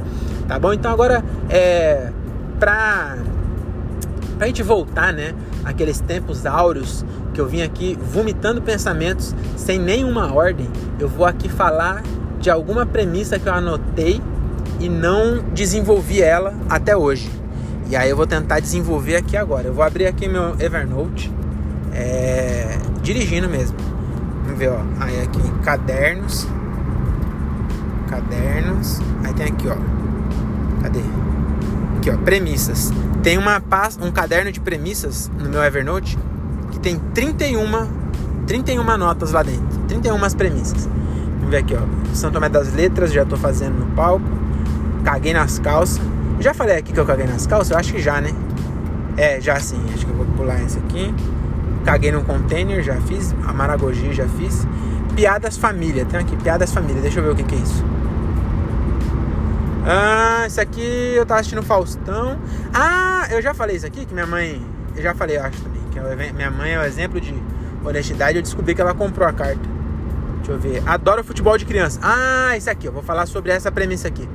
Tá 0.47 0.59
bom? 0.59 0.73
Então 0.73 0.93
agora 0.93 1.25
é 1.49 2.11
pra 2.59 3.17
pra 4.41 4.47
gente 4.47 4.63
voltar, 4.63 5.13
né, 5.13 5.35
aqueles 5.67 6.01
tempos 6.01 6.47
áureos 6.47 7.05
que 7.35 7.41
eu 7.43 7.47
vim 7.47 7.61
aqui 7.61 7.99
vomitando 8.11 8.63
pensamentos 8.63 9.35
sem 9.55 9.79
nenhuma 9.79 10.33
ordem, 10.33 10.67
eu 10.99 11.07
vou 11.07 11.27
aqui 11.27 11.47
falar 11.47 12.03
de 12.39 12.49
alguma 12.49 12.87
premissa 12.87 13.39
que 13.39 13.47
eu 13.47 13.53
anotei 13.53 14.19
e 14.79 14.89
não 14.89 15.43
desenvolvi 15.53 16.23
ela 16.23 16.55
até 16.71 16.97
hoje. 16.97 17.31
E 17.91 17.95
aí 17.95 18.09
eu 18.09 18.17
vou 18.17 18.27
tentar 18.27 18.61
desenvolver 18.61 19.17
aqui 19.17 19.37
agora. 19.37 19.67
Eu 19.67 19.75
vou 19.75 19.85
abrir 19.85 20.07
aqui 20.07 20.27
meu 20.27 20.59
Evernote 20.59 21.31
é, 21.93 22.79
dirigindo 23.03 23.47
mesmo. 23.47 23.77
Vamos 24.45 24.59
ver, 24.59 24.71
ó. 24.71 24.81
Aí 25.01 25.21
aqui, 25.21 25.43
cadernos. 25.63 26.49
Cadernos. 28.09 29.03
Aí 29.23 29.35
tem 29.35 29.47
aqui, 29.49 29.69
ó. 29.69 29.77
Cadê? 30.83 31.01
Aqui, 31.99 32.11
ó, 32.11 32.17
premissas. 32.25 32.91
Tem 33.23 33.37
uma 33.37 33.63
um 34.01 34.11
caderno 34.11 34.51
de 34.51 34.61
premissas 34.61 35.31
no 35.39 35.49
meu 35.51 35.63
Evernote 35.63 36.19
que 36.73 36.81
tem 36.81 36.99
31, 37.13 37.67
31 38.47 38.97
notas 38.97 39.33
lá 39.33 39.43
dentro. 39.43 39.79
31 39.89 40.19
premissas. 40.37 40.89
Vamos 41.37 41.51
ver 41.51 41.59
aqui, 41.59 41.75
ó. 41.75 42.15
São 42.15 42.31
Tomé 42.31 42.49
das 42.49 42.73
Letras, 42.73 43.13
já 43.13 43.25
tô 43.27 43.37
fazendo 43.37 43.79
no 43.79 43.87
palco. 43.95 44.25
Caguei 45.05 45.35
nas 45.35 45.59
calças. 45.59 46.01
Já 46.39 46.55
falei 46.55 46.79
aqui 46.79 46.93
que 46.93 47.01
eu 47.01 47.05
caguei 47.05 47.27
nas 47.27 47.47
calças? 47.47 47.71
Eu 47.71 47.77
acho 47.77 47.93
que 47.93 48.01
já, 48.01 48.21
né? 48.21 48.31
É, 49.19 49.39
já 49.39 49.61
sim. 49.61 49.83
Acho 49.95 50.07
que 50.07 50.13
eu 50.13 50.17
vou 50.17 50.27
pular 50.37 50.63
esse 50.63 50.79
aqui. 50.79 51.15
Caguei 51.85 52.13
no 52.13 52.23
container, 52.25 52.83
já 52.83 52.97
fiz. 53.03 53.35
A 53.47 53.53
Maragogi, 53.53 54.15
já 54.15 54.27
fiz. 54.27 54.67
Piadas 55.15 55.59
família. 55.59 56.07
Tem 56.07 56.19
aqui, 56.19 56.37
piadas 56.37 56.73
família. 56.73 57.03
Deixa 57.03 57.21
eu 57.21 57.25
ver 57.25 57.33
o 57.33 57.37
que, 57.37 57.43
que 57.43 57.55
é 57.55 57.59
isso. 57.59 57.85
Ah, 59.85 60.45
isso 60.47 60.61
aqui 60.61 61.15
eu 61.15 61.25
tava 61.25 61.41
assistindo 61.41 61.63
Faustão. 61.63 62.39
Ah, 62.75 63.27
eu 63.31 63.41
já 63.41 63.55
falei 63.55 63.77
isso 63.77 63.87
aqui, 63.87 64.05
que 64.05 64.13
minha 64.13 64.27
mãe. 64.27 64.61
Eu 64.97 65.03
já 65.03 65.15
falei, 65.15 65.37
eu 65.37 65.43
acho 65.43 65.61
também. 65.63 65.81
Que 65.91 65.99
é 65.99 66.33
minha 66.33 66.51
mãe 66.51 66.73
é 66.73 66.79
o 66.79 66.83
exemplo 66.83 67.21
de 67.21 67.35
honestidade. 67.85 68.37
Eu 68.37 68.43
descobri 68.43 68.75
que 68.75 68.81
ela 68.81 68.95
comprou 68.95 69.27
a 69.27 69.33
carta. 69.33 69.61
Deixa 70.39 70.53
eu 70.53 70.59
ver. 70.59 70.83
Adoro 70.87 71.25
futebol 71.25 71.57
de 71.57 71.65
criança. 71.65 71.99
Ah, 72.03 72.57
isso 72.57 72.71
aqui. 72.71 72.87
Eu 72.87 72.93
vou 72.93 73.03
falar 73.03 73.27
sobre 73.27 73.53
essa 73.53 73.71
premissa 73.73 74.09
aqui. 74.09 74.29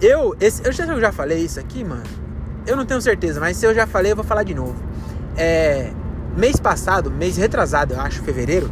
Eu, 0.00 0.36
esse, 0.40 0.64
eu, 0.64 0.72
já, 0.72 0.84
eu 0.86 1.00
já 1.00 1.12
falei 1.12 1.38
isso 1.38 1.58
aqui, 1.58 1.84
mano. 1.84 2.04
Eu 2.66 2.76
não 2.76 2.84
tenho 2.84 3.00
certeza, 3.00 3.40
mas 3.40 3.56
se 3.56 3.66
eu 3.66 3.74
já 3.74 3.86
falei, 3.86 4.12
eu 4.12 4.16
vou 4.16 4.24
falar 4.24 4.42
de 4.42 4.54
novo. 4.54 4.76
É, 5.36 5.90
mês 6.36 6.56
passado, 6.60 7.10
mês 7.10 7.36
retrasado, 7.36 7.94
eu 7.94 8.00
acho, 8.00 8.22
fevereiro, 8.22 8.70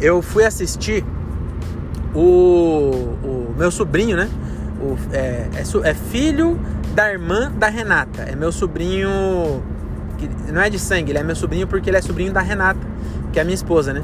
eu 0.00 0.22
fui 0.22 0.44
assistir 0.44 1.04
o, 2.14 2.20
o 3.22 3.54
meu 3.56 3.70
sobrinho, 3.70 4.16
né? 4.16 4.28
O, 4.82 4.98
é, 5.12 5.48
é, 5.54 5.90
é, 5.90 5.94
filho 5.94 6.58
da 6.94 7.10
irmã 7.10 7.50
da 7.52 7.68
Renata. 7.68 8.22
É 8.22 8.34
meu 8.34 8.50
sobrinho. 8.50 9.62
Que 10.18 10.28
não 10.52 10.60
é 10.60 10.68
de 10.68 10.78
sangue, 10.78 11.12
ele 11.12 11.18
é 11.18 11.22
meu 11.22 11.36
sobrinho 11.36 11.66
porque 11.66 11.88
ele 11.88 11.96
é 11.96 12.02
sobrinho 12.02 12.32
da 12.32 12.40
Renata, 12.40 12.80
que 13.32 13.40
é 13.40 13.44
minha 13.44 13.54
esposa, 13.54 13.92
né? 13.92 14.02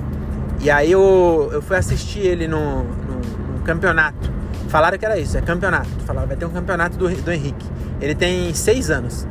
E 0.61 0.71
aí 0.71 0.91
eu, 0.91 1.51
eu 1.53 1.63
fui 1.63 1.77
assistir 1.77 2.21
ele 2.21 2.49
no, 2.49 2.83
no, 2.83 3.55
no 3.55 3.61
campeonato. 3.65 4.31
Falaram 4.69 4.99
que 4.99 5.05
era 5.05 5.19
isso, 5.19 5.37
é 5.37 5.41
campeonato. 5.41 5.89
Falaram, 6.05 6.27
vai 6.27 6.37
ter 6.37 6.45
um 6.45 6.51
campeonato 6.51 6.97
do, 6.97 7.09
do 7.09 7.33
Henrique. 7.33 7.67
Ele 8.01 8.15
tem 8.15 8.53
seis 8.55 8.91
anos. 8.91 9.27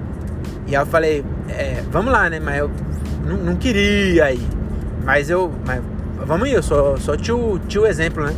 E 0.65 0.75
aí 0.75 0.81
eu 0.81 0.85
falei, 0.85 1.23
é, 1.49 1.83
vamos 1.91 2.11
lá, 2.11 2.29
né? 2.29 2.39
Mas 2.39 2.57
eu 2.57 2.71
não, 3.25 3.37
não 3.37 3.55
queria 3.55 4.31
ir. 4.31 4.47
Mas 5.03 5.29
eu. 5.29 5.51
Mas, 5.65 5.81
vamos 6.25 6.49
ir, 6.49 6.53
eu 6.53 6.63
sou, 6.63 6.97
sou 6.97 7.15
tio, 7.17 7.59
tio 7.67 7.85
exemplo, 7.85 8.25
né? 8.25 8.33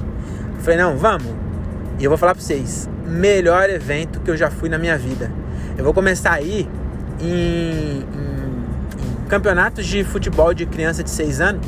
Falei, 0.59 0.77
não, 0.79 0.97
vamos. 0.97 1.38
E 1.99 2.03
eu 2.05 2.09
vou 2.09 2.17
falar 2.17 2.33
pra 2.33 2.41
vocês, 2.41 2.89
melhor 3.05 3.69
evento 3.69 4.21
que 4.21 4.31
eu 4.31 4.37
já 4.37 4.49
fui 4.49 4.69
na 4.69 4.77
minha 4.77 4.97
vida. 4.97 5.29
Eu 5.77 5.83
vou 5.83 5.93
começar 5.93 6.31
a 6.31 6.41
ir 6.41 6.65
em, 7.19 7.27
em, 7.27 8.03
em 8.03 9.27
campeonatos 9.27 9.85
de 9.85 10.05
futebol 10.05 10.53
de 10.53 10.65
criança 10.65 11.03
de 11.03 11.09
6 11.09 11.41
anos, 11.41 11.67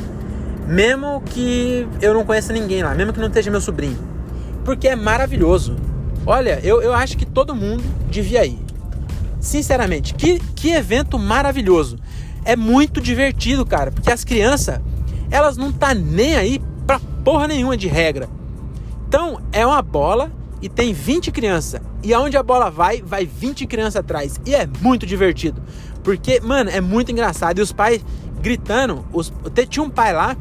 mesmo 0.66 1.20
que 1.26 1.86
eu 2.00 2.14
não 2.14 2.24
conheça 2.24 2.50
ninguém 2.50 2.82
lá, 2.82 2.94
mesmo 2.94 3.12
que 3.12 3.20
não 3.20 3.26
esteja 3.28 3.50
meu 3.50 3.60
sobrinho. 3.60 3.98
Porque 4.64 4.88
é 4.88 4.96
maravilhoso. 4.96 5.76
Olha, 6.24 6.58
eu, 6.62 6.80
eu 6.80 6.94
acho 6.94 7.18
que 7.18 7.26
todo 7.26 7.54
mundo 7.54 7.84
devia 8.10 8.46
ir. 8.46 8.58
Sinceramente, 9.38 10.14
que, 10.14 10.38
que 10.56 10.70
evento 10.70 11.18
maravilhoso. 11.18 11.98
É 12.42 12.56
muito 12.56 13.02
divertido, 13.02 13.66
cara, 13.66 13.92
porque 13.92 14.10
as 14.10 14.24
crianças, 14.24 14.80
elas 15.30 15.58
não 15.58 15.70
tá 15.70 15.92
nem 15.92 16.36
aí 16.36 16.62
pra 16.86 16.98
porra 17.22 17.46
nenhuma 17.46 17.76
de 17.76 17.86
regra. 17.86 18.28
Então, 19.12 19.42
é 19.52 19.66
uma 19.66 19.82
bola 19.82 20.32
e 20.62 20.70
tem 20.70 20.94
20 20.94 21.30
crianças. 21.30 21.82
E 22.02 22.14
aonde 22.14 22.34
a 22.38 22.42
bola 22.42 22.70
vai, 22.70 23.02
vai 23.02 23.26
20 23.26 23.66
crianças 23.66 23.96
atrás. 23.96 24.40
E 24.46 24.54
é 24.54 24.66
muito 24.80 25.04
divertido. 25.04 25.62
Porque, 26.02 26.40
mano, 26.40 26.70
é 26.70 26.80
muito 26.80 27.12
engraçado. 27.12 27.58
E 27.58 27.60
os 27.60 27.72
pais 27.72 28.02
gritando. 28.40 29.04
Os... 29.12 29.30
Tinha 29.68 29.84
um 29.84 29.90
pai 29.90 30.14
lá 30.14 30.34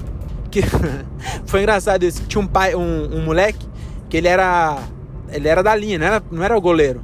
que. 0.50 0.62
Foi 1.46 1.60
engraçado 1.60 2.04
isso. 2.04 2.24
Tinha 2.28 2.42
um 2.42 2.48
pai, 2.48 2.74
um, 2.74 3.14
um, 3.14 3.26
moleque, 3.26 3.68
que 4.10 4.16
ele 4.16 4.30
era. 4.30 4.82
Ele 5.28 5.50
era 5.50 5.62
da 5.62 5.76
linha, 5.76 6.00
não 6.00 6.06
era, 6.06 6.24
não 6.32 6.42
era 6.42 6.58
o 6.58 6.62
goleiro. 6.62 7.02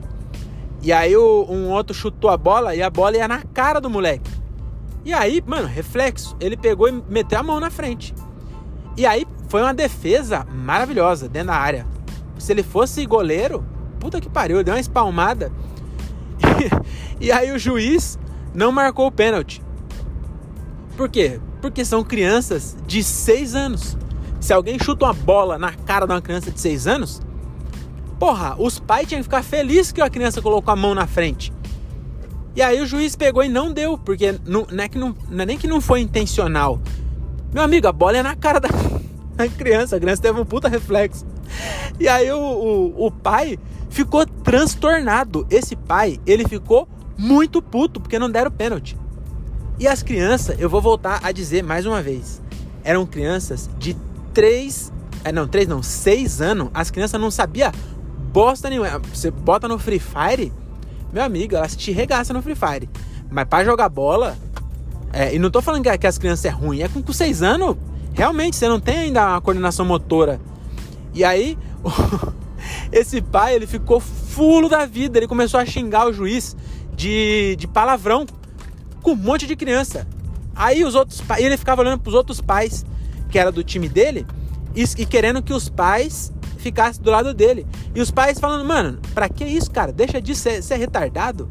E 0.81 0.93
aí 0.93 1.17
o, 1.17 1.47
um 1.49 1.69
outro 1.69 1.93
chutou 1.93 2.29
a 2.29 2.37
bola 2.37 2.75
e 2.75 2.81
a 2.81 2.89
bola 2.89 3.17
ia 3.17 3.27
na 3.27 3.41
cara 3.41 3.81
do 3.81 3.89
moleque. 3.89 4.31
E 5.03 5.11
aí, 5.11 5.43
mano, 5.45 5.67
reflexo, 5.67 6.33
ele 6.39 6.55
pegou 6.55 6.87
e 6.87 7.03
meteu 7.09 7.37
a 7.37 7.43
mão 7.43 7.59
na 7.59 7.69
frente. 7.69 8.15
E 8.95 9.05
aí 9.05 9.27
foi 9.47 9.61
uma 9.61 9.73
defesa 9.73 10.45
maravilhosa 10.51 11.27
dentro 11.27 11.47
da 11.47 11.55
área. 11.55 11.85
Se 12.37 12.51
ele 12.51 12.63
fosse 12.63 13.05
goleiro, 13.05 13.65
puta 13.99 14.21
que 14.21 14.29
pariu, 14.29 14.63
deu 14.63 14.73
uma 14.73 14.79
espalmada. 14.79 15.51
E, 17.19 17.27
e 17.27 17.31
aí 17.31 17.51
o 17.51 17.59
juiz 17.59 18.17
não 18.53 18.71
marcou 18.71 19.07
o 19.07 19.11
pênalti. 19.11 19.61
Por 20.95 21.09
quê? 21.09 21.39
Porque 21.61 21.85
são 21.85 22.03
crianças 22.03 22.75
de 22.87 23.03
6 23.03 23.55
anos. 23.55 23.97
Se 24.39 24.53
alguém 24.53 24.79
chuta 24.79 25.05
uma 25.05 25.13
bola 25.13 25.57
na 25.57 25.73
cara 25.73 26.05
de 26.05 26.13
uma 26.13 26.21
criança 26.21 26.49
de 26.49 26.59
6 26.59 26.87
anos, 26.87 27.21
porra, 28.19 28.55
os 28.57 28.79
pais 28.79 29.07
tinham 29.07 29.19
que 29.19 29.25
ficar 29.25 29.43
felizes 29.43 29.91
que 29.91 30.01
a 30.01 30.09
criança 30.09 30.41
colocou 30.41 30.71
a 30.71 30.75
mão 30.75 30.95
na 30.95 31.05
frente. 31.05 31.53
E 32.55 32.61
aí 32.61 32.81
o 32.81 32.87
juiz 32.87 33.15
pegou 33.15 33.43
e 33.43 33.49
não 33.49 33.71
deu, 33.71 33.97
porque 33.97 34.39
não, 34.43 34.65
não, 34.71 34.83
é, 34.83 34.89
que 34.89 34.97
não, 34.97 35.15
não 35.29 35.43
é 35.43 35.45
nem 35.45 35.57
que 35.57 35.67
não 35.67 35.79
foi 35.79 36.01
intencional. 36.01 36.79
Meu 37.53 37.61
amigo, 37.61 37.87
a 37.87 37.91
bola 37.91 38.17
é 38.17 38.23
na 38.23 38.35
cara 38.35 38.59
da, 38.59 38.69
da 39.37 39.47
criança, 39.47 39.95
a 39.95 39.99
criança 39.99 40.21
teve 40.21 40.39
um 40.39 40.45
puta 40.45 40.67
reflexo. 40.67 41.25
E 41.99 42.07
aí 42.07 42.31
o, 42.31 42.39
o, 42.39 43.05
o 43.07 43.11
pai 43.11 43.57
ficou 43.89 44.25
transtornado. 44.25 45.47
Esse 45.49 45.75
pai, 45.75 46.19
ele 46.25 46.47
ficou 46.47 46.87
muito 47.17 47.61
puto, 47.61 48.01
porque 48.01 48.19
não 48.19 48.29
deram 48.29 48.51
pênalti. 48.51 48.97
E 49.79 49.87
as 49.87 50.03
crianças, 50.03 50.59
eu 50.59 50.69
vou 50.69 50.81
voltar 50.81 51.19
a 51.23 51.31
dizer 51.31 51.63
mais 51.63 51.85
uma 51.85 52.01
vez, 52.01 52.41
eram 52.83 53.05
crianças 53.05 53.69
de 53.77 53.95
3, 54.33 54.91
é, 55.23 55.31
não, 55.31 55.47
3 55.47 55.67
não, 55.67 55.81
6 55.81 56.41
anos. 56.41 56.69
As 56.73 56.91
crianças 56.91 57.19
não 57.21 57.31
sabiam 57.31 57.71
bosta 58.31 58.69
nenhuma. 58.69 58.99
Você 59.13 59.31
bota 59.31 59.67
no 59.67 59.77
Free 59.79 59.99
Fire 59.99 60.51
meu 61.11 61.23
amigo, 61.23 61.55
elas 61.55 61.75
te 61.75 61.91
regaçam 61.91 62.35
no 62.35 62.41
Free 62.41 62.55
Fire. 62.55 62.89
Mas 63.29 63.45
para 63.45 63.63
jogar 63.63 63.89
bola, 63.89 64.37
é, 65.13 65.33
e 65.33 65.39
não 65.39 65.49
tô 65.49 65.61
falando 65.61 65.83
que, 65.83 66.07
as 66.07 66.17
crianças 66.17 66.45
é 66.45 66.49
ruim, 66.49 66.81
é 66.81 66.87
com, 66.87 67.01
com 67.01 67.13
seis 67.13 67.41
anos, 67.41 67.75
realmente 68.17 68.55
você 68.55 68.67
não 68.67 68.79
tem 68.79 68.97
ainda 68.97 69.35
a 69.35 69.39
coordenação 69.39 69.85
motora. 69.85 70.41
E 71.13 71.23
aí, 71.23 71.55
esse 72.91 73.21
pai, 73.21 73.53
ele 73.55 73.67
ficou 73.67 73.99
fulo 73.99 74.67
da 74.67 74.87
vida, 74.87 75.19
ele 75.19 75.27
começou 75.27 75.59
a 75.59 75.65
xingar 75.65 76.07
o 76.07 76.11
juiz 76.11 76.57
de, 76.95 77.55
de 77.57 77.67
palavrão 77.67 78.25
com 79.03 79.11
um 79.11 79.15
monte 79.15 79.45
de 79.45 79.55
criança. 79.55 80.07
Aí 80.55 80.83
os 80.83 80.95
outros 80.95 81.21
pais, 81.21 81.43
ele 81.43 81.55
ficava 81.57 81.81
olhando 81.81 81.99
pros 81.99 82.15
outros 82.15 82.41
pais, 82.41 82.83
que 83.29 83.37
era 83.37 83.51
do 83.51 83.63
time 83.63 83.87
dele, 83.87 84.25
e, 84.75 84.81
e 84.81 85.05
querendo 85.05 85.43
que 85.43 85.53
os 85.53 85.69
pais 85.69 86.33
ficasse 86.57 86.99
do 86.99 87.11
lado 87.11 87.35
dele. 87.35 87.67
E 87.93 88.01
os 88.01 88.09
pais 88.09 88.39
falando, 88.39 88.67
mano, 88.67 88.99
pra 89.13 89.29
que 89.29 89.45
isso, 89.45 89.69
cara? 89.69 89.91
Deixa 89.91 90.19
de 90.19 90.35
ser, 90.35 90.63
ser 90.63 90.77
retardado. 90.77 91.47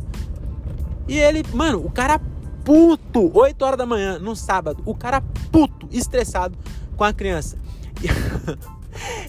E 1.06 1.16
ele, 1.16 1.44
mano, 1.54 1.78
o 1.86 1.90
cara 1.92 2.20
puto, 2.64 3.30
8 3.32 3.64
horas 3.64 3.78
da 3.78 3.86
manhã, 3.86 4.18
no 4.18 4.34
sábado, 4.34 4.82
o 4.84 4.92
cara 4.92 5.20
puto, 5.52 5.75
estressado 5.90 6.56
com 6.96 7.04
a 7.04 7.12
criança. 7.12 7.56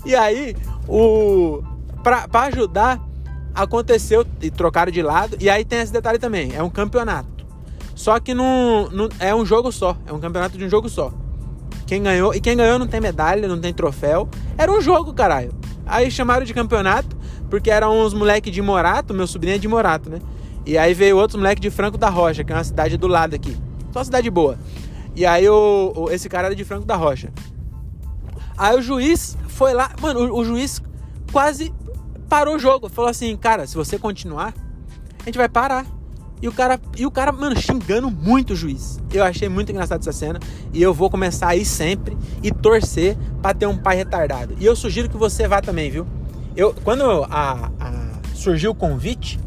E, 0.06 0.14
aí, 0.16 0.56
o 0.88 1.62
pra 2.04 2.44
ajudar, 2.44 3.02
aconteceu 3.54 4.26
e 4.42 4.50
trocaram 4.50 4.92
de 4.92 5.02
lado. 5.02 5.36
E 5.40 5.50
aí 5.50 5.66
tem 5.66 5.80
esse 5.80 5.92
detalhe 5.92 6.20
também, 6.20 6.56
é 6.56 6.64
um 6.64 6.70
campeonato. 6.70 7.46
Só 7.96 8.20
que 8.20 8.34
não, 8.34 8.90
não 8.92 9.10
é 9.20 9.34
um 9.34 9.46
jogo 9.46 9.72
só, 9.72 9.98
é 10.06 10.14
um 10.14 10.20
campeonato 10.20 10.58
de 10.58 10.64
um 10.64 10.70
jogo 10.70 10.88
só. 10.88 11.12
Quem 11.88 12.04
ganhou, 12.04 12.34
e 12.36 12.40
quem 12.40 12.56
ganhou 12.56 12.78
não 12.78 12.88
tem 12.88 13.02
medalha, 13.02 13.48
não 13.48 13.60
tem 13.60 13.74
troféu. 13.74 14.30
Era 14.58 14.72
um 14.72 14.80
jogo, 14.80 15.14
caralho. 15.14 15.52
Aí 15.86 16.12
chamaram 16.12 16.46
de 16.46 16.54
campeonato, 16.54 17.16
porque 17.50 17.72
eram 17.72 18.00
uns 18.00 18.14
moleque 18.14 18.52
de 18.52 18.62
Morato, 18.62 19.14
meu 19.14 19.26
sobrinho 19.26 19.56
é 19.56 19.58
de 19.58 19.68
Morato, 19.68 20.10
né? 20.10 20.20
E 20.66 20.78
aí 20.78 20.94
veio 20.94 21.18
outros 21.18 21.38
moleque 21.38 21.62
de 21.62 21.70
Franco 21.70 21.98
da 21.98 22.10
Rocha, 22.10 22.44
que 22.44 22.52
é 22.52 22.56
uma 22.56 22.64
cidade 22.64 22.98
do 22.98 23.08
lado 23.08 23.34
aqui. 23.34 23.58
Só 23.94 24.04
cidade 24.04 24.30
boa. 24.30 24.60
E 25.18 25.26
aí 25.26 25.50
o, 25.50 25.94
o, 25.96 26.12
esse 26.12 26.30
cara 26.30 26.46
era 26.46 26.56
de 26.56 26.64
Franco 26.64 26.86
da 26.86 26.96
Rocha. 26.96 27.34
Aí 28.56 28.78
o 28.78 28.82
juiz 28.84 29.36
foi 29.48 29.74
lá, 29.74 29.90
mano, 30.00 30.32
o, 30.32 30.42
o 30.42 30.46
juiz 30.46 30.80
quase 31.32 31.74
parou 32.30 32.56
o 32.56 32.60
jogo. 32.60 32.88
Falou 32.88 33.10
assim, 33.10 33.36
cara, 33.36 33.66
se 33.66 33.74
você 33.74 33.98
continuar, 33.98 34.54
a 35.20 35.26
gente 35.26 35.40
vai 35.40 35.50
parar. 35.50 35.88
E 36.40 36.48
o 36.48 36.52
cara, 36.52 36.80
e 36.96 37.04
o 37.04 37.10
cara, 37.10 37.32
mano, 37.32 37.60
xingando 37.60 38.12
muito 38.12 38.54
o 38.54 38.56
juiz. 38.56 39.00
Eu 39.12 39.24
achei 39.24 39.50
muito 39.50 39.72
engraçado 39.72 40.02
essa 40.02 40.12
cena. 40.12 40.40
E 40.72 40.84
eu 40.84 40.94
vou 40.94 41.10
começar 41.10 41.48
a 41.48 41.56
ir 41.56 41.66
sempre 41.66 42.16
e 42.44 42.52
torcer 42.52 43.18
para 43.42 43.56
ter 43.56 43.66
um 43.66 43.76
pai 43.76 43.96
retardado. 43.98 44.56
E 44.60 44.66
eu 44.68 44.76
sugiro 44.76 45.10
que 45.10 45.18
você 45.18 45.48
vá 45.48 45.62
também, 45.62 45.90
viu? 45.90 46.06
Eu, 46.56 46.76
quando 46.84 47.24
a, 47.24 47.72
a, 47.80 48.36
surgiu 48.36 48.70
o 48.70 48.76
convite, 48.76 49.40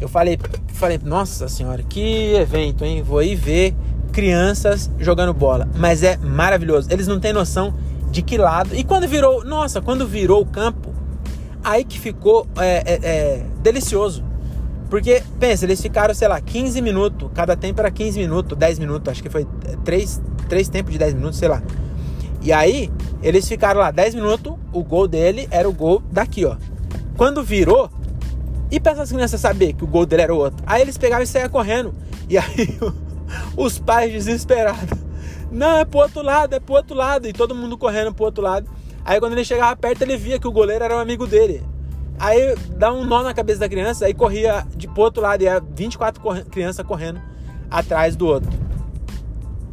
eu 0.00 0.08
falei, 0.08 0.36
falei, 0.72 0.98
nossa 1.00 1.46
senhora, 1.46 1.84
que 1.84 2.34
evento, 2.34 2.84
hein? 2.84 3.00
Vou 3.00 3.22
ir 3.22 3.36
ver 3.36 3.76
crianças 4.14 4.88
jogando 4.98 5.34
bola, 5.34 5.68
mas 5.76 6.02
é 6.04 6.16
maravilhoso. 6.16 6.88
Eles 6.90 7.08
não 7.08 7.18
têm 7.18 7.32
noção 7.32 7.74
de 8.10 8.22
que 8.22 8.38
lado. 8.38 8.74
E 8.74 8.84
quando 8.84 9.08
virou, 9.08 9.44
nossa, 9.44 9.82
quando 9.82 10.06
virou 10.06 10.40
o 10.40 10.46
campo, 10.46 10.94
aí 11.62 11.84
que 11.84 11.98
ficou 11.98 12.46
é, 12.56 12.82
é, 12.86 13.00
é, 13.02 13.46
delicioso. 13.60 14.24
Porque, 14.88 15.20
pensa, 15.40 15.64
eles 15.64 15.82
ficaram, 15.82 16.14
sei 16.14 16.28
lá, 16.28 16.40
15 16.40 16.80
minutos, 16.80 17.28
cada 17.34 17.56
tempo 17.56 17.80
era 17.80 17.90
15 17.90 18.20
minutos, 18.20 18.56
10 18.56 18.78
minutos, 18.78 19.10
acho 19.10 19.22
que 19.22 19.28
foi 19.28 19.44
3, 19.84 20.22
3 20.48 20.68
tempos 20.68 20.92
de 20.92 20.98
10 20.98 21.14
minutos, 21.14 21.38
sei 21.38 21.48
lá. 21.48 21.60
E 22.40 22.52
aí, 22.52 22.92
eles 23.20 23.48
ficaram 23.48 23.80
lá 23.80 23.90
10 23.90 24.14
minutos, 24.14 24.54
o 24.72 24.84
gol 24.84 25.08
dele 25.08 25.48
era 25.50 25.68
o 25.68 25.72
gol 25.72 26.00
daqui, 26.12 26.44
ó. 26.44 26.56
Quando 27.16 27.42
virou, 27.42 27.90
e 28.70 28.78
para 28.78 28.92
essas 28.92 29.10
crianças 29.10 29.40
saber 29.40 29.72
que 29.72 29.82
o 29.82 29.86
gol 29.88 30.06
dele 30.06 30.22
era 30.22 30.34
o 30.34 30.38
outro? 30.38 30.62
Aí 30.64 30.82
eles 30.82 30.96
pegavam 30.96 31.24
e 31.24 31.26
saíam 31.26 31.48
correndo. 31.48 31.92
E 32.28 32.38
aí 32.38 32.78
os 33.56 33.78
pais 33.78 34.12
desesperados. 34.12 34.98
Não, 35.50 35.78
é 35.78 35.84
pro 35.84 36.00
outro 36.00 36.22
lado, 36.22 36.54
é 36.54 36.60
pro 36.60 36.74
outro 36.74 36.96
lado. 36.96 37.28
E 37.28 37.32
todo 37.32 37.54
mundo 37.54 37.78
correndo 37.78 38.12
pro 38.12 38.24
outro 38.24 38.42
lado. 38.42 38.68
Aí 39.04 39.20
quando 39.20 39.32
ele 39.32 39.44
chegava 39.44 39.76
perto, 39.76 40.02
ele 40.02 40.16
via 40.16 40.38
que 40.38 40.48
o 40.48 40.52
goleiro 40.52 40.84
era 40.84 40.96
um 40.96 40.98
amigo 40.98 41.26
dele. 41.26 41.62
Aí 42.18 42.54
dá 42.70 42.92
um 42.92 43.04
nó 43.04 43.22
na 43.22 43.34
cabeça 43.34 43.60
da 43.60 43.68
criança, 43.68 44.06
aí 44.06 44.14
corria 44.14 44.66
de 44.74 44.86
pro 44.88 45.02
outro 45.02 45.22
lado, 45.22 45.42
e 45.42 45.44
ia 45.44 45.60
24 45.60 46.22
crianças 46.44 46.86
correndo 46.86 47.20
atrás 47.70 48.16
do 48.16 48.26
outro. 48.26 48.50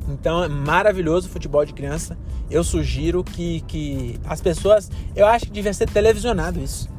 Então 0.09 0.43
é 0.43 0.47
maravilhoso 0.47 1.27
o 1.27 1.31
futebol 1.31 1.63
de 1.63 1.73
criança. 1.73 2.17
Eu 2.49 2.63
sugiro 2.63 3.23
que, 3.23 3.61
que 3.61 4.19
as 4.25 4.41
pessoas. 4.41 4.89
Eu 5.15 5.25
acho 5.25 5.45
que 5.45 5.51
devia 5.51 5.73
ser 5.73 5.89
televisionado 5.89 6.59
isso 6.59 6.89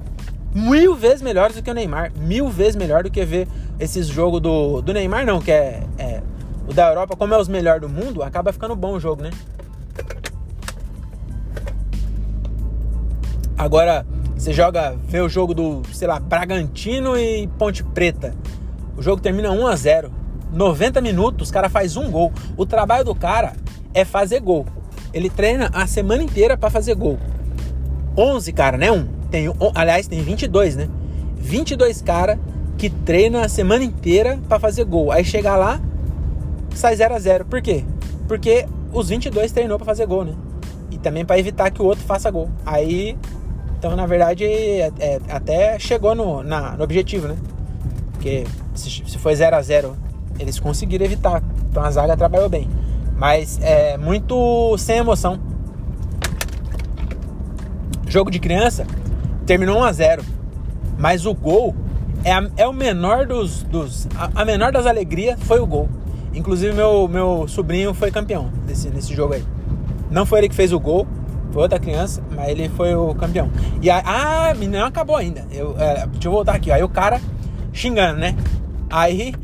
mil 0.54 0.94
vezes 0.94 1.22
melhores 1.22 1.56
do 1.56 1.62
que 1.62 1.70
o 1.70 1.74
Neymar. 1.74 2.12
Mil 2.16 2.48
vezes 2.48 2.76
melhor 2.76 3.02
do 3.04 3.10
que 3.10 3.24
ver 3.24 3.48
esses 3.78 4.06
jogos 4.06 4.40
do, 4.40 4.82
do 4.82 4.92
Neymar, 4.92 5.24
não, 5.24 5.40
que 5.40 5.50
é, 5.50 5.82
é 5.98 6.22
o 6.68 6.72
da 6.72 6.88
Europa, 6.88 7.16
como 7.16 7.34
é 7.34 7.38
os 7.38 7.48
melhores 7.48 7.80
do 7.80 7.88
mundo, 7.88 8.22
acaba 8.22 8.52
ficando 8.52 8.74
bom 8.76 8.94
o 8.94 9.00
jogo, 9.00 9.22
né? 9.22 9.30
Agora, 13.56 14.06
você 14.36 14.52
joga, 14.52 14.96
vê 15.06 15.20
o 15.20 15.28
jogo 15.28 15.54
do, 15.54 15.82
sei 15.92 16.08
lá, 16.08 16.18
Bragantino 16.18 17.16
e 17.16 17.46
Ponte 17.58 17.84
Preta. 17.84 18.34
O 18.96 19.02
jogo 19.02 19.22
termina 19.22 19.50
1 19.50 19.66
a 19.66 19.76
0 19.76 20.12
90 20.52 21.00
minutos, 21.00 21.48
o 21.48 21.52
cara 21.52 21.68
faz 21.68 21.96
um 21.96 22.10
gol. 22.10 22.32
O 22.56 22.66
trabalho 22.66 23.04
do 23.04 23.14
cara 23.14 23.54
é 23.94 24.04
fazer 24.04 24.40
gol. 24.40 24.66
Ele 25.14 25.30
treina 25.30 25.70
a 25.72 25.86
semana 25.86 26.22
inteira 26.22 26.56
para 26.56 26.70
fazer 26.70 26.94
gol. 26.94 27.18
11, 28.16 28.52
cara, 28.52 28.76
né? 28.76 28.92
Um 28.92 29.06
tem, 29.30 29.46
aliás, 29.74 30.06
tem 30.06 30.22
22, 30.22 30.76
né? 30.76 30.88
22 31.36 32.02
cara 32.02 32.38
que 32.76 32.90
treina 32.90 33.44
a 33.44 33.48
semana 33.48 33.82
inteira 33.82 34.38
para 34.46 34.60
fazer 34.60 34.84
gol. 34.84 35.10
Aí 35.10 35.24
chega 35.24 35.56
lá, 35.56 35.80
sai 36.74 36.96
0 36.96 37.14
a 37.14 37.18
0 37.18 37.44
Por 37.44 37.60
quê? 37.60 37.84
Porque 38.28 38.66
os 38.92 39.08
22 39.08 39.52
treinou 39.52 39.78
para 39.78 39.86
fazer 39.86 40.06
gol, 40.06 40.24
né? 40.24 40.34
E 40.90 40.98
também 40.98 41.24
para 41.24 41.38
evitar 41.38 41.70
que 41.70 41.80
o 41.80 41.84
outro 41.84 42.04
faça 42.04 42.30
gol. 42.30 42.50
Aí, 42.64 43.16
então, 43.78 43.96
na 43.96 44.06
verdade, 44.06 44.44
é, 44.44 44.92
é, 44.98 45.20
até 45.28 45.78
chegou 45.78 46.14
no, 46.14 46.42
na, 46.42 46.72
no 46.76 46.84
objetivo, 46.84 47.28
né? 47.28 47.36
Porque 48.12 48.44
se, 48.74 48.90
se 48.90 49.18
foi 49.18 49.34
0 49.34 49.56
a 49.56 49.62
0 49.62 49.96
eles 50.38 50.58
conseguiram 50.58 51.04
evitar. 51.04 51.42
Então 51.70 51.82
a 51.82 51.90
zaga 51.90 52.16
trabalhou 52.16 52.48
bem. 52.48 52.68
Mas 53.16 53.58
é 53.62 53.96
muito 53.96 54.76
sem 54.78 54.98
emoção. 54.98 55.38
Jogo 58.06 58.30
de 58.30 58.38
criança, 58.38 58.86
terminou 59.46 59.78
1 59.78 59.84
a 59.84 59.92
0 59.92 60.24
Mas 60.98 61.24
o 61.24 61.32
gol 61.32 61.74
é, 62.24 62.32
a, 62.32 62.50
é 62.56 62.66
o 62.66 62.72
menor 62.72 63.26
dos. 63.26 63.62
dos 63.62 64.06
a, 64.16 64.42
a, 64.42 64.44
menor 64.44 64.72
das 64.72 64.86
alegrias 64.86 65.38
foi 65.42 65.60
o 65.60 65.66
gol. 65.66 65.88
Inclusive, 66.34 66.74
meu, 66.74 67.06
meu 67.08 67.46
sobrinho 67.46 67.92
foi 67.92 68.10
campeão 68.10 68.50
desse, 68.66 68.88
nesse 68.90 69.14
jogo 69.14 69.34
aí. 69.34 69.44
Não 70.10 70.24
foi 70.26 70.40
ele 70.40 70.48
que 70.48 70.54
fez 70.54 70.72
o 70.72 70.80
gol, 70.80 71.06
foi 71.52 71.62
outra 71.62 71.78
criança, 71.78 72.22
mas 72.34 72.48
ele 72.48 72.68
foi 72.70 72.94
o 72.94 73.14
campeão. 73.14 73.50
E 73.80 73.90
a, 73.90 74.02
ah, 74.04 74.54
não 74.54 74.86
acabou 74.86 75.16
ainda. 75.16 75.46
Eu, 75.50 75.76
é, 75.78 76.06
deixa 76.06 76.28
eu 76.28 76.32
voltar 76.32 76.54
aqui. 76.54 76.70
Aí 76.70 76.82
o 76.82 76.88
cara 76.88 77.20
xingando, 77.72 78.18
né? 78.18 78.34
Aí 78.90 79.34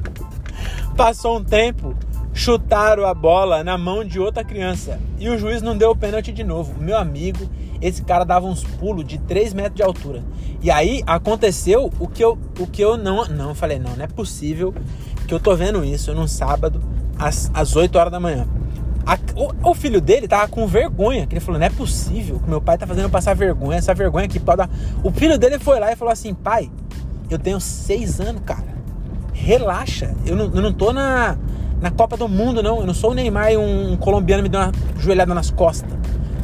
passou 0.96 1.38
um 1.38 1.44
tempo, 1.44 1.94
chutaram 2.32 3.04
a 3.04 3.12
bola 3.12 3.62
na 3.62 3.76
mão 3.76 4.04
de 4.04 4.18
outra 4.18 4.42
criança. 4.42 4.98
E 5.18 5.28
o 5.28 5.38
juiz 5.38 5.60
não 5.60 5.76
deu 5.76 5.90
o 5.90 5.96
pênalti 5.96 6.32
de 6.32 6.42
novo. 6.42 6.74
Meu 6.80 6.96
amigo, 6.96 7.48
esse 7.80 8.02
cara 8.02 8.24
dava 8.24 8.46
uns 8.46 8.64
pulos 8.64 9.04
de 9.04 9.18
3 9.18 9.52
metros 9.52 9.74
de 9.74 9.82
altura. 9.82 10.22
E 10.62 10.70
aí 10.70 11.02
aconteceu 11.06 11.90
o 11.98 12.08
que 12.08 12.24
eu, 12.24 12.38
o 12.58 12.66
que 12.66 12.82
eu 12.82 12.96
não. 12.96 13.26
Não, 13.26 13.54
falei, 13.54 13.78
não, 13.78 13.94
não 13.96 14.04
é 14.04 14.08
possível 14.08 14.74
que 15.28 15.34
eu 15.34 15.38
tô 15.38 15.54
vendo 15.54 15.84
isso 15.84 16.12
num 16.14 16.26
sábado 16.26 16.82
às, 17.18 17.50
às 17.52 17.76
8 17.76 17.94
horas 17.96 18.10
da 18.10 18.18
manhã. 18.18 18.48
A, 19.06 19.18
o, 19.36 19.70
o, 19.70 19.74
filho 19.74 20.00
dele 20.00 20.26
tava 20.26 20.48
com 20.48 20.66
vergonha, 20.66 21.26
que 21.26 21.34
ele 21.34 21.40
falou: 21.40 21.60
não 21.60 21.66
é 21.66 21.70
possível 21.70 22.40
que 22.40 22.48
meu 22.48 22.60
pai 22.60 22.78
tá 22.78 22.86
fazendo 22.86 23.10
passar 23.10 23.34
vergonha, 23.36 23.78
essa 23.78 23.94
vergonha 23.94 24.24
aqui 24.24 24.40
pode 24.40 24.58
dar. 24.58 24.70
O 25.04 25.10
filho 25.10 25.38
dele 25.38 25.58
foi 25.58 25.78
lá 25.78 25.92
e 25.92 25.96
falou 25.96 26.10
assim: 26.10 26.32
pai, 26.32 26.70
eu 27.30 27.38
tenho 27.38 27.60
seis 27.60 28.20
anos, 28.20 28.40
cara. 28.44 28.78
Relaxa, 29.34 30.14
eu 30.26 30.34
não, 30.34 30.46
eu 30.46 30.62
não 30.62 30.72
tô 30.72 30.92
na, 30.92 31.36
na 31.80 31.90
Copa 31.90 32.16
do 32.16 32.26
Mundo, 32.26 32.62
não. 32.62 32.80
Eu 32.80 32.86
não 32.86 32.94
sou 32.94 33.10
o 33.10 33.14
Neymar 33.14 33.52
e 33.52 33.56
um, 33.56 33.92
um 33.92 33.96
colombiano 33.96 34.42
me 34.42 34.48
deu 34.48 34.60
uma 34.60 34.72
joelhada 34.98 35.34
nas 35.34 35.50
costas. 35.50 35.90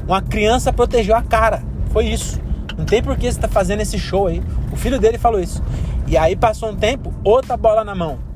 Uma 0.07 0.21
criança 0.21 0.73
protegeu 0.73 1.17
a 1.17 1.23
cara. 1.23 1.63
Foi 1.91 2.07
isso. 2.07 2.39
Não 2.77 2.85
tem 2.85 3.03
por 3.03 3.17
que 3.17 3.33
você 3.33 3.41
tá 3.41 3.49
fazendo 3.49 3.81
esse 3.81 3.99
show 3.99 4.27
aí. 4.27 4.43
O 4.71 4.77
filho 4.77 4.99
dele 4.99 5.17
falou 5.17 5.41
isso. 5.41 5.63
E 6.07 6.19
aí 6.19 6.37
passou 6.37 6.71
um 6.71 6.77
tempo, 6.77 7.13
outra 7.25 7.57
bola 7.57 7.83
na 7.83 7.95
mão. 7.95 8.34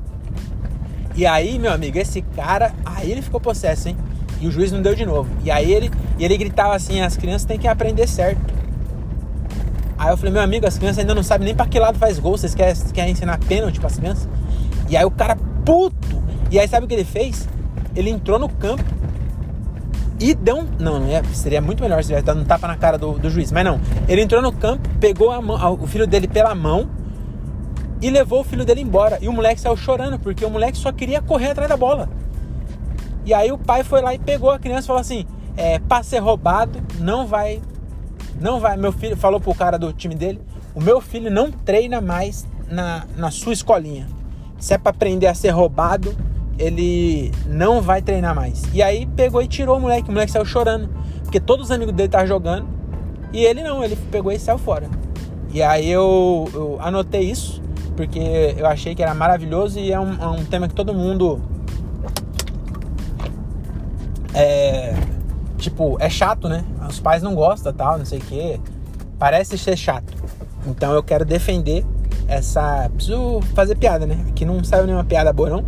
E 1.19 1.27
aí, 1.27 1.59
meu 1.59 1.73
amigo, 1.73 1.99
esse 1.99 2.23
cara, 2.23 2.73
aí 2.87 3.11
ele 3.11 3.21
ficou 3.21 3.41
possesso, 3.41 3.89
hein? 3.89 3.97
E 4.41 4.47
o 4.47 4.53
juiz 4.53 4.71
não 4.71 4.81
deu 4.81 4.95
de 4.95 5.05
novo. 5.05 5.29
E 5.43 5.51
aí 5.51 5.75
ele, 5.75 5.91
e 6.17 6.25
ele 6.25 6.39
gritava 6.39 6.77
assim: 6.77 7.01
as 7.01 7.17
crianças 7.17 7.45
têm 7.45 7.59
que 7.59 7.67
aprender 7.67 8.07
certo. 8.07 8.41
Aí 9.99 10.11
eu 10.11 10.17
falei: 10.17 10.33
meu 10.33 10.41
amigo, 10.41 10.65
as 10.65 10.79
crianças 10.79 11.01
ainda 11.01 11.17
não 11.17 11.25
sabem 11.25 11.47
nem 11.47 11.57
para 11.57 11.67
que 11.67 11.77
lado 11.77 11.99
faz 11.99 12.21
gol. 12.21 12.39
Vocês 12.39 12.55
querem, 12.55 12.73
querem 12.95 13.11
ensinar 13.15 13.37
pênalti 13.41 13.81
para 13.81 13.89
as 13.89 13.99
crianças? 13.99 14.29
E 14.89 14.97
aí 14.97 15.05
o 15.05 15.11
cara, 15.11 15.37
puto. 15.65 16.23
E 16.53 16.59
aí 16.61 16.69
sabe 16.69 16.87
o 16.87 16.89
que 16.89 16.95
ele 16.95 17.05
fez? 17.05 17.49
Ele 17.97 18.11
entrou 18.11 18.39
no 18.39 18.49
campo 18.49 18.85
e 20.21 20.37
deu 20.37 20.59
um. 20.59 20.69
Não, 20.79 21.01
não 21.01 21.09
ia, 21.09 21.25
seria 21.35 21.61
muito 21.61 21.83
melhor 21.83 22.01
se 22.01 22.11
tivesse 22.11 22.27
dado 22.27 22.39
um 22.39 22.45
tapa 22.45 22.69
na 22.69 22.77
cara 22.77 22.97
do, 22.97 23.19
do 23.19 23.29
juiz. 23.29 23.51
Mas 23.51 23.65
não. 23.65 23.81
Ele 24.07 24.23
entrou 24.23 24.41
no 24.41 24.53
campo, 24.53 24.89
pegou 25.01 25.43
mão, 25.43 25.81
o 25.83 25.87
filho 25.89 26.07
dele 26.07 26.29
pela 26.29 26.55
mão 26.55 26.89
e 28.01 28.11
levou 28.11 28.41
o 28.41 28.45
filho 28.45 28.65
dele 28.65 28.81
embora. 28.81 29.19
E 29.21 29.29
o 29.29 29.33
moleque 29.33 29.61
saiu 29.61 29.77
chorando, 29.77 30.19
porque 30.19 30.45
o 30.45 30.51
moleque 30.51 30.79
só 30.79 30.93
queria 30.93 31.21
correr 31.21 31.51
atrás 31.51 31.69
da 31.69 31.77
bola. 31.77 32.09
E 33.25 33.35
aí 33.35 33.53
o 33.53 33.59
pai 33.59 33.85
foi 33.85 34.01
lá 34.01 34.15
e 34.15 34.19
pegou 34.19 34.51
a 34.51 34.59
criança 34.59 34.85
e 34.85 34.87
falou 34.87 35.01
assim: 35.01 35.27
é, 35.57 35.79
pra 35.79 36.03
ser 36.03 36.19
roubado, 36.19 36.81
não 36.99 37.27
vai. 37.27 37.61
Não 38.41 38.61
vai. 38.61 38.77
Meu 38.77 38.93
filho 38.93 39.17
falou 39.17 39.41
pro 39.41 39.55
cara 39.55 39.79
do 39.79 39.93
time 39.93 40.15
dele: 40.15 40.41
o 40.75 40.81
meu 40.81 41.01
filho 41.01 41.31
não 41.31 41.51
treina 41.51 42.01
mais 42.01 42.47
na, 42.71 43.05
na 43.17 43.31
sua 43.31 43.53
escolinha. 43.53 44.07
Se 44.59 44.75
é 44.75 44.79
pra 44.79 44.91
aprender 44.91 45.27
a 45.27 45.35
ser 45.35 45.51
roubado, 45.51 46.17
ele 46.59 47.33
não 47.47 47.81
vai 47.81 48.03
treinar 48.03 48.35
mais. 48.35 48.63
E 48.73 48.83
aí 48.83 49.07
pegou 49.07 49.41
e 49.41 49.47
tirou 49.47 49.77
o 49.77 49.81
moleque, 49.81 50.09
o 50.09 50.13
moleque 50.13 50.33
saiu 50.33 50.45
chorando, 50.45 50.89
porque 51.23 51.39
todos 51.39 51.67
os 51.67 51.71
amigos 51.71 51.95
dele 51.95 52.09
estavam 52.09 52.27
jogando 52.27 52.67
e 53.33 53.45
ele 53.45 53.63
não, 53.63 53.85
ele 53.85 53.97
pegou 54.11 54.33
e 54.33 54.39
saiu 54.39 54.59
fora. 54.59 54.89
E 55.53 55.63
aí 55.63 55.89
eu, 55.89 56.49
eu 56.53 56.79
anotei 56.81 57.23
isso, 57.23 57.63
porque 57.99 58.55
eu 58.57 58.65
achei 58.65 58.95
que 58.95 59.03
era 59.03 59.13
maravilhoso 59.13 59.81
e 59.81 59.91
é 59.91 59.99
um, 59.99 60.15
é 60.23 60.27
um 60.29 60.45
tema 60.45 60.69
que 60.69 60.75
todo 60.75 60.95
mundo. 60.95 61.41
É. 64.33 64.95
Tipo, 65.57 65.97
é 65.99 66.09
chato, 66.09 66.49
né? 66.49 66.65
Os 66.89 67.01
pais 67.01 67.25
não 67.25 67.35
gostam, 67.35 67.73
tal, 67.73 67.99
não 67.99 68.05
sei 68.05 68.21
o 68.21 68.23
quê. 68.23 68.61
Parece 69.19 69.59
ser 69.59 69.77
chato. 69.77 70.15
Então 70.65 70.93
eu 70.93 71.03
quero 71.03 71.25
defender 71.25 71.85
essa. 72.29 72.89
Preciso 72.95 73.41
fazer 73.53 73.75
piada, 73.75 74.07
né? 74.07 74.25
Aqui 74.29 74.45
não 74.45 74.63
saiu 74.63 74.87
nenhuma 74.87 75.03
piada 75.03 75.33
boa, 75.33 75.51
não. 75.51 75.65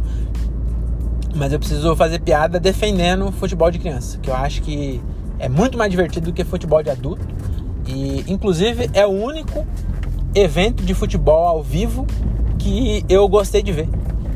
Mas 1.35 1.53
eu 1.53 1.59
preciso 1.59 1.97
fazer 1.97 2.21
piada 2.21 2.61
defendendo 2.61 3.33
futebol 3.33 3.73
de 3.73 3.81
criança, 3.81 4.19
que 4.19 4.31
eu 4.31 4.37
acho 4.37 4.63
que 4.63 5.03
é 5.37 5.49
muito 5.49 5.77
mais 5.77 5.91
divertido 5.91 6.27
do 6.27 6.33
que 6.33 6.45
futebol 6.45 6.81
de 6.81 6.91
adulto. 6.91 7.27
E 7.89 8.25
inclusive 8.29 8.89
é 8.93 9.05
o 9.05 9.11
único 9.11 9.67
evento 10.35 10.83
de 10.83 10.95
futebol 10.95 11.47
ao 11.47 11.63
vivo 11.63 12.07
que 12.59 13.05
eu 13.09 13.29
gostei 13.29 13.63
de 13.63 13.73
ver. 13.73 13.89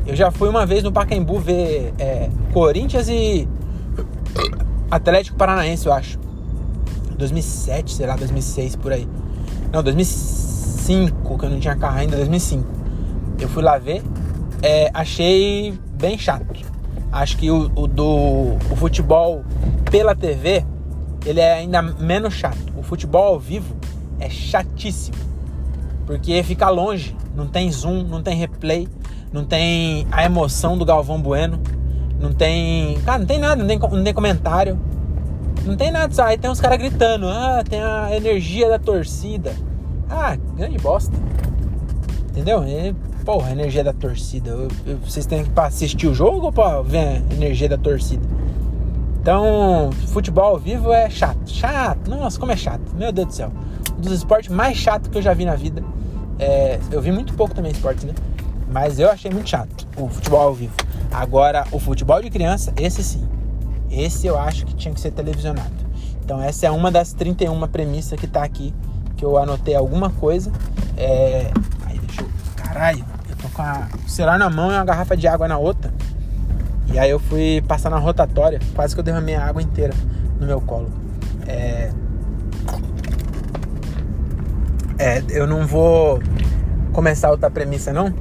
Eu 0.05 0.15
já 0.15 0.29
fui 0.31 0.49
uma 0.49 0.65
vez 0.65 0.83
no 0.83 0.91
Pacaembu 0.91 1.39
ver 1.39 1.93
é, 1.97 2.29
Corinthians 2.53 3.07
e 3.07 3.47
Atlético 4.89 5.37
Paranaense, 5.37 5.85
eu 5.85 5.93
acho. 5.93 6.19
2007, 7.17 7.93
sei 7.93 8.05
lá, 8.05 8.15
2006 8.15 8.75
por 8.75 8.91
aí. 8.91 9.07
Não, 9.71 9.81
2005, 9.81 11.37
que 11.37 11.45
eu 11.45 11.49
não 11.49 11.59
tinha 11.59 11.75
carro 11.75 11.97
ainda, 11.97 12.17
2005. 12.17 12.67
Eu 13.39 13.49
fui 13.49 13.63
lá 13.63 13.77
ver, 13.77 14.03
é, 14.61 14.89
achei 14.93 15.73
bem 15.97 16.17
chato. 16.17 16.45
Acho 17.11 17.37
que 17.37 17.49
o, 17.49 17.71
o 17.75 17.87
do 17.87 18.57
o 18.69 18.75
futebol 18.75 19.43
pela 19.89 20.15
TV 20.15 20.65
ele 21.25 21.39
é 21.39 21.53
ainda 21.53 21.81
menos 21.81 22.33
chato. 22.33 22.57
O 22.77 22.83
futebol 22.83 23.33
ao 23.33 23.39
vivo 23.39 23.75
é 24.19 24.29
chatíssimo. 24.29 25.17
Porque 26.05 26.43
fica 26.43 26.69
longe, 26.69 27.15
não 27.35 27.47
tem 27.47 27.71
zoom, 27.71 28.03
não 28.03 28.21
tem 28.21 28.35
replay, 28.35 28.87
não 29.33 29.43
tem 29.43 30.07
a 30.11 30.23
emoção 30.23 30.77
do 30.77 30.85
Galvão 30.85 31.21
Bueno. 31.21 31.59
Não 32.19 32.31
tem. 32.31 32.99
Cara, 33.01 33.19
não 33.19 33.25
tem 33.25 33.39
nada, 33.39 33.55
não 33.55 33.67
tem, 33.67 33.77
não 33.77 34.03
tem 34.03 34.13
comentário. 34.13 34.79
Não 35.65 35.75
tem 35.75 35.91
nada. 35.91 36.25
Aí 36.25 36.37
tem 36.37 36.49
uns 36.49 36.61
caras 36.61 36.77
gritando. 36.77 37.27
Ah, 37.27 37.63
tem 37.67 37.81
a 37.81 38.15
energia 38.15 38.69
da 38.69 38.79
torcida. 38.79 39.53
Ah, 40.09 40.37
grande 40.55 40.77
bosta. 40.77 41.13
Entendeu? 42.29 42.63
E, 42.65 42.93
porra, 43.25 43.49
a 43.49 43.51
energia 43.51 43.83
da 43.83 43.93
torcida. 43.93 44.51
Eu, 44.51 44.67
eu, 44.85 44.97
vocês 44.99 45.25
têm 45.25 45.43
que 45.43 45.59
assistir 45.59 46.07
o 46.07 46.13
jogo 46.13 46.45
ou 46.45 46.51
pra 46.51 46.81
ver 46.81 47.23
a 47.29 47.33
energia 47.33 47.67
da 47.67 47.77
torcida? 47.77 48.25
Então, 49.21 49.89
futebol 50.07 50.45
ao 50.45 50.59
vivo 50.59 50.93
é 50.93 51.09
chato. 51.09 51.49
Chato. 51.49 52.09
Nossa, 52.09 52.39
como 52.39 52.51
é 52.51 52.55
chato. 52.55 52.95
Meu 52.95 53.11
Deus 53.11 53.27
do 53.27 53.33
céu. 53.33 53.51
Dos 53.97 54.11
esportes 54.11 54.49
mais 54.49 54.77
chatos 54.77 55.09
que 55.09 55.17
eu 55.17 55.21
já 55.21 55.33
vi 55.33 55.45
na 55.45 55.55
vida. 55.55 55.83
É, 56.37 56.79
eu 56.91 57.01
vi 57.01 57.11
muito 57.11 57.33
pouco 57.33 57.53
também 57.53 57.71
esporte, 57.71 58.05
né? 58.05 58.13
Mas 58.69 58.99
eu 58.99 59.09
achei 59.09 59.31
muito 59.31 59.49
chato 59.49 59.87
o 59.95 60.09
futebol 60.09 60.41
ao 60.41 60.53
vivo. 60.53 60.73
Agora, 61.11 61.65
o 61.71 61.79
futebol 61.79 62.21
de 62.21 62.29
criança, 62.29 62.73
esse 62.77 63.03
sim. 63.03 63.25
Esse 63.89 64.27
eu 64.27 64.37
acho 64.37 64.65
que 64.65 64.75
tinha 64.75 64.93
que 64.93 64.99
ser 64.99 65.11
televisionado. 65.11 65.71
Então, 66.23 66.41
essa 66.41 66.65
é 66.65 66.71
uma 66.71 66.91
das 66.91 67.13
31 67.13 67.67
premissas 67.67 68.19
que 68.19 68.27
tá 68.27 68.43
aqui. 68.43 68.73
Que 69.15 69.23
eu 69.23 69.37
anotei 69.37 69.75
alguma 69.75 70.09
coisa. 70.09 70.51
É... 70.97 71.51
Aí, 71.85 71.97
deixa 71.99 72.21
eu. 72.21 72.27
Caralho, 72.57 73.05
eu 73.29 73.35
tô 73.37 73.47
com 73.49 73.61
a... 73.61 73.87
o 74.05 74.09
celular 74.09 74.37
na 74.37 74.49
mão 74.49 74.71
e 74.71 74.73
uma 74.73 74.83
garrafa 74.83 75.15
de 75.15 75.27
água 75.27 75.47
na 75.47 75.57
outra. 75.57 75.93
E 76.91 76.99
aí 76.99 77.09
eu 77.09 77.19
fui 77.19 77.63
passar 77.67 77.89
na 77.89 77.97
rotatória. 77.97 78.59
Quase 78.73 78.93
que 78.93 78.99
eu 78.99 79.03
derramei 79.03 79.35
a 79.35 79.45
água 79.45 79.61
inteira 79.61 79.93
no 80.39 80.45
meu 80.45 80.59
colo. 80.59 80.91
É. 81.47 81.91
É, 84.97 85.21
eu 85.29 85.45
não 85.45 85.67
vou 85.67 86.21
começar 86.93 87.29
outra 87.29 87.49
premissa 87.49 87.91
não, 87.91 88.11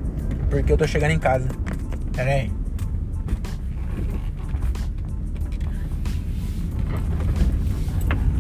porque 0.51 0.73
eu 0.73 0.77
tô 0.77 0.87
chegando 0.87 1.13
em 1.13 1.19
casa. 1.19 1.49
Pera 2.13 2.31
aí. 2.31 2.53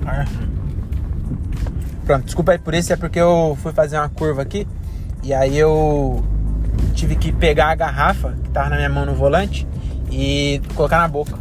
Ah. 0.06 0.24
Pronto, 2.04 2.24
desculpa 2.24 2.52
aí 2.52 2.58
por 2.58 2.74
isso, 2.74 2.92
é 2.92 2.96
porque 2.96 3.18
eu 3.18 3.56
fui 3.62 3.72
fazer 3.72 3.96
uma 3.96 4.08
curva 4.08 4.42
aqui 4.42 4.66
e 5.22 5.32
aí 5.32 5.56
eu 5.56 6.22
tive 6.92 7.16
que 7.16 7.32
pegar 7.32 7.70
a 7.70 7.74
garrafa 7.74 8.34
que 8.42 8.50
tava 8.50 8.70
na 8.70 8.76
minha 8.76 8.90
mão 8.90 9.06
no 9.06 9.14
volante 9.14 9.66
e 10.10 10.60
colocar 10.74 10.98
na 10.98 11.08
boca. 11.08 11.38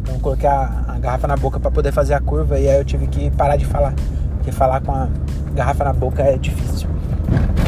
Então 0.00 0.14
eu 0.14 0.20
coloquei 0.20 0.48
a, 0.48 0.84
a 0.88 0.98
garrafa 0.98 1.28
na 1.28 1.36
boca 1.36 1.60
para 1.60 1.70
poder 1.70 1.92
fazer 1.92 2.14
a 2.14 2.20
curva 2.20 2.58
e 2.58 2.68
aí 2.68 2.78
eu 2.78 2.84
tive 2.84 3.06
que 3.06 3.30
parar 3.30 3.56
de 3.56 3.66
falar, 3.66 3.94
porque 4.36 4.50
falar 4.50 4.80
com 4.80 4.92
a 4.92 5.08
garrafa 5.54 5.84
na 5.84 5.92
boca 5.92 6.22
é 6.22 6.36
difícil. 6.36 6.88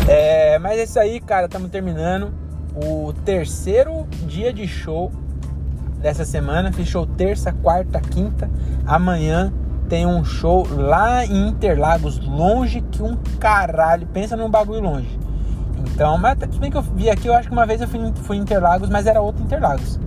É, 0.09 0.59
mas 0.59 0.79
é 0.79 0.85
isso 0.85 0.99
aí, 0.99 1.21
cara, 1.21 1.47
estamos 1.47 1.71
terminando 1.71 2.33
o 2.75 3.12
terceiro 3.25 4.07
dia 4.27 4.53
de 4.53 4.66
show 4.66 5.12
dessa 6.01 6.25
semana. 6.25 6.73
Show 6.85 7.07
terça, 7.07 7.53
quarta, 7.53 8.01
quinta. 8.01 8.51
Amanhã 8.87 9.53
tem 9.88 10.07
um 10.07 10.25
show 10.25 10.66
lá 10.71 11.25
em 11.25 11.49
Interlagos, 11.49 12.18
longe 12.18 12.81
que 12.81 13.03
um 13.03 13.16
caralho. 13.38 14.07
Pensa 14.07 14.37
num 14.37 14.51
bagulho 14.51 14.81
longe. 14.81 15.18
Então, 15.79 16.16
mas 16.18 16.38
tudo 16.38 16.59
bem 16.59 16.71
que 16.71 16.77
eu 16.77 16.83
vi 16.83 17.11
aqui, 17.11 17.27
eu 17.29 17.35
acho 17.35 17.49
que 17.49 17.55
uma 17.55 17.66
vez 17.66 17.81
eu 17.81 17.88
fui, 17.88 18.01
fui 18.23 18.37
em 18.37 18.40
Interlagos, 18.40 18.88
mas 18.88 19.07
era 19.07 19.21
outro 19.21 19.42
Interlagos. 19.42 19.99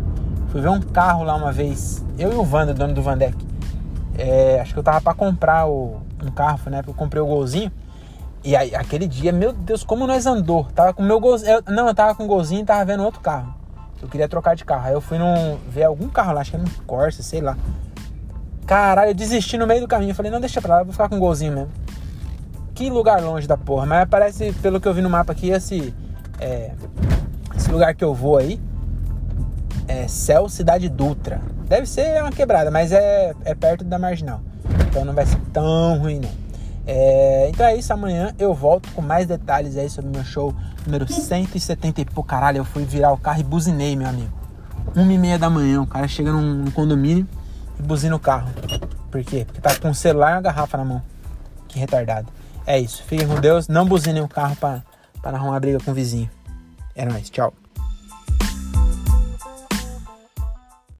Fui 0.50 0.62
ver 0.62 0.70
um 0.70 0.80
carro 0.80 1.24
lá 1.24 1.36
uma 1.36 1.52
vez, 1.52 2.04
eu 2.18 2.32
e 2.32 2.36
o 2.36 2.50
Wander, 2.50 2.74
dono 2.74 2.94
do 2.94 3.02
Vandeck. 3.02 3.36
É, 4.18 4.60
acho 4.62 4.74
que 4.74 4.80
eu 4.80 4.84
tava 4.84 5.02
para 5.02 5.14
comprar 5.14 5.68
o, 5.68 6.02
um 6.24 6.32
carro, 6.32 6.70
né? 6.70 6.78
Porque 6.78 6.92
eu 6.92 6.96
comprei 6.96 7.22
o 7.22 7.26
golzinho. 7.26 7.72
E 8.44 8.56
aí, 8.56 8.76
aquele 8.76 9.08
dia, 9.08 9.32
meu 9.32 9.52
Deus, 9.52 9.84
como 9.84 10.06
nós 10.06 10.26
andou. 10.26 10.66
Tava 10.76 10.94
com 10.94 11.02
meu 11.02 11.20
golzinho. 11.20 11.64
não, 11.68 11.88
eu 11.88 11.96
tava 11.96 12.14
com 12.14 12.26
o 12.26 12.28
golzinho 12.28 12.62
e 12.62 12.66
tava 12.66 12.86
vendo 12.86 13.04
outro 13.04 13.20
carro. 13.20 13.56
Eu 14.02 14.08
queria 14.08 14.30
trocar 14.30 14.56
de 14.56 14.64
carro. 14.64 14.88
Aí 14.88 14.94
eu 14.94 15.02
fui 15.02 15.18
num, 15.18 15.58
ver 15.68 15.84
algum 15.84 16.08
carro 16.08 16.34
lá, 16.34 16.42
acho 16.42 16.52
que 16.52 16.58
era 16.58 16.66
um 16.66 16.70
Corsa, 16.86 17.24
sei 17.24 17.42
lá. 17.42 17.58
Caralho, 18.68 19.12
eu 19.12 19.16
desisti 19.16 19.58
no 19.58 19.66
meio 19.66 19.82
do 19.82 19.88
caminho. 19.88 20.12
Eu 20.12 20.16
falei, 20.16 20.32
não, 20.32 20.40
deixa 20.40 20.62
pra 20.62 20.78
lá, 20.78 20.84
vou 20.84 20.92
ficar 20.92 21.10
com 21.10 21.18
o 21.18 21.20
golzinho 21.20 21.54
mesmo. 21.54 21.72
Que 22.76 22.90
lugar 22.90 23.22
longe 23.22 23.48
da 23.48 23.58
porra. 23.58 23.86
Mas 23.86 24.08
parece, 24.08 24.52
pelo 24.62 24.80
que 24.80 24.88
eu 24.88 24.94
vi 24.94 25.02
no 25.02 25.10
mapa 25.10 25.32
aqui, 25.32 25.50
esse. 25.50 25.94
É, 26.40 26.72
esse 27.56 27.72
lugar 27.72 27.96
que 27.96 28.04
eu 28.04 28.14
vou 28.14 28.38
aí. 28.38 28.60
É 29.88 30.08
Céu 30.08 30.50
Cidade 30.50 30.90
Dutra. 30.90 31.42
Deve 31.68 31.88
ser 31.88 32.22
uma 32.22 32.32
quebrada, 32.32 32.70
mas 32.70 32.92
é, 32.92 33.34
é 33.44 33.56
perto 33.56 33.84
da 33.84 33.98
marginal. 33.98 34.42
Então 34.88 35.06
não 35.06 35.14
vai 35.14 35.26
ser 35.26 35.40
tão 35.54 35.98
ruim, 36.00 36.20
não. 36.20 36.46
É, 36.88 37.50
então 37.50 37.66
é 37.66 37.76
isso, 37.76 37.92
amanhã 37.92 38.34
eu 38.38 38.54
volto 38.54 38.90
com 38.92 39.02
mais 39.02 39.26
detalhes 39.26 39.76
aí 39.76 39.90
sobre 39.90 40.12
meu 40.12 40.24
show 40.24 40.54
número 40.86 41.12
170 41.12 42.02
e 42.02 42.06
pô, 42.06 42.22
caralho, 42.22 42.60
eu 42.60 42.66
fui 42.66 42.86
virar 42.86 43.12
o 43.12 43.18
carro 43.18 43.40
e 43.40 43.44
buzinei, 43.44 43.96
meu 43.96 44.08
amigo. 44.08 44.32
Uma 44.96 45.12
e 45.12 45.18
meia 45.18 45.40
da 45.40 45.50
manhã, 45.50 45.82
o 45.82 45.88
cara 45.88 46.08
chega 46.08 46.32
num, 46.32 46.64
num 46.64 46.72
condomínio 46.72 47.28
e 47.80 47.84
buzina 47.84 48.16
o 48.16 48.20
carro. 48.20 48.50
Por 49.10 49.24
quê? 49.24 49.46
Porque 49.46 49.60
tá 49.60 49.76
com 49.76 49.90
um 49.90 49.94
celular 49.94 50.32
e 50.32 50.36
uma 50.36 50.42
garrafa 50.42 50.78
na 50.78 50.86
mão. 50.86 51.02
Que 51.68 51.80
retardado. 51.80 52.28
É 52.68 52.80
isso, 52.80 53.04
fiquem 53.04 53.28
com 53.28 53.36
Deus, 53.36 53.68
não 53.68 53.86
buzinem 53.86 54.22
o 54.22 54.28
carro 54.28 54.56
pra, 54.56 54.84
arrumar 55.24 55.60
briga 55.60 55.80
com 55.84 55.92
o 55.92 55.94
vizinho. 55.94 56.30
É 56.96 57.06
nóis, 57.06 57.30
tchau. 57.30 57.54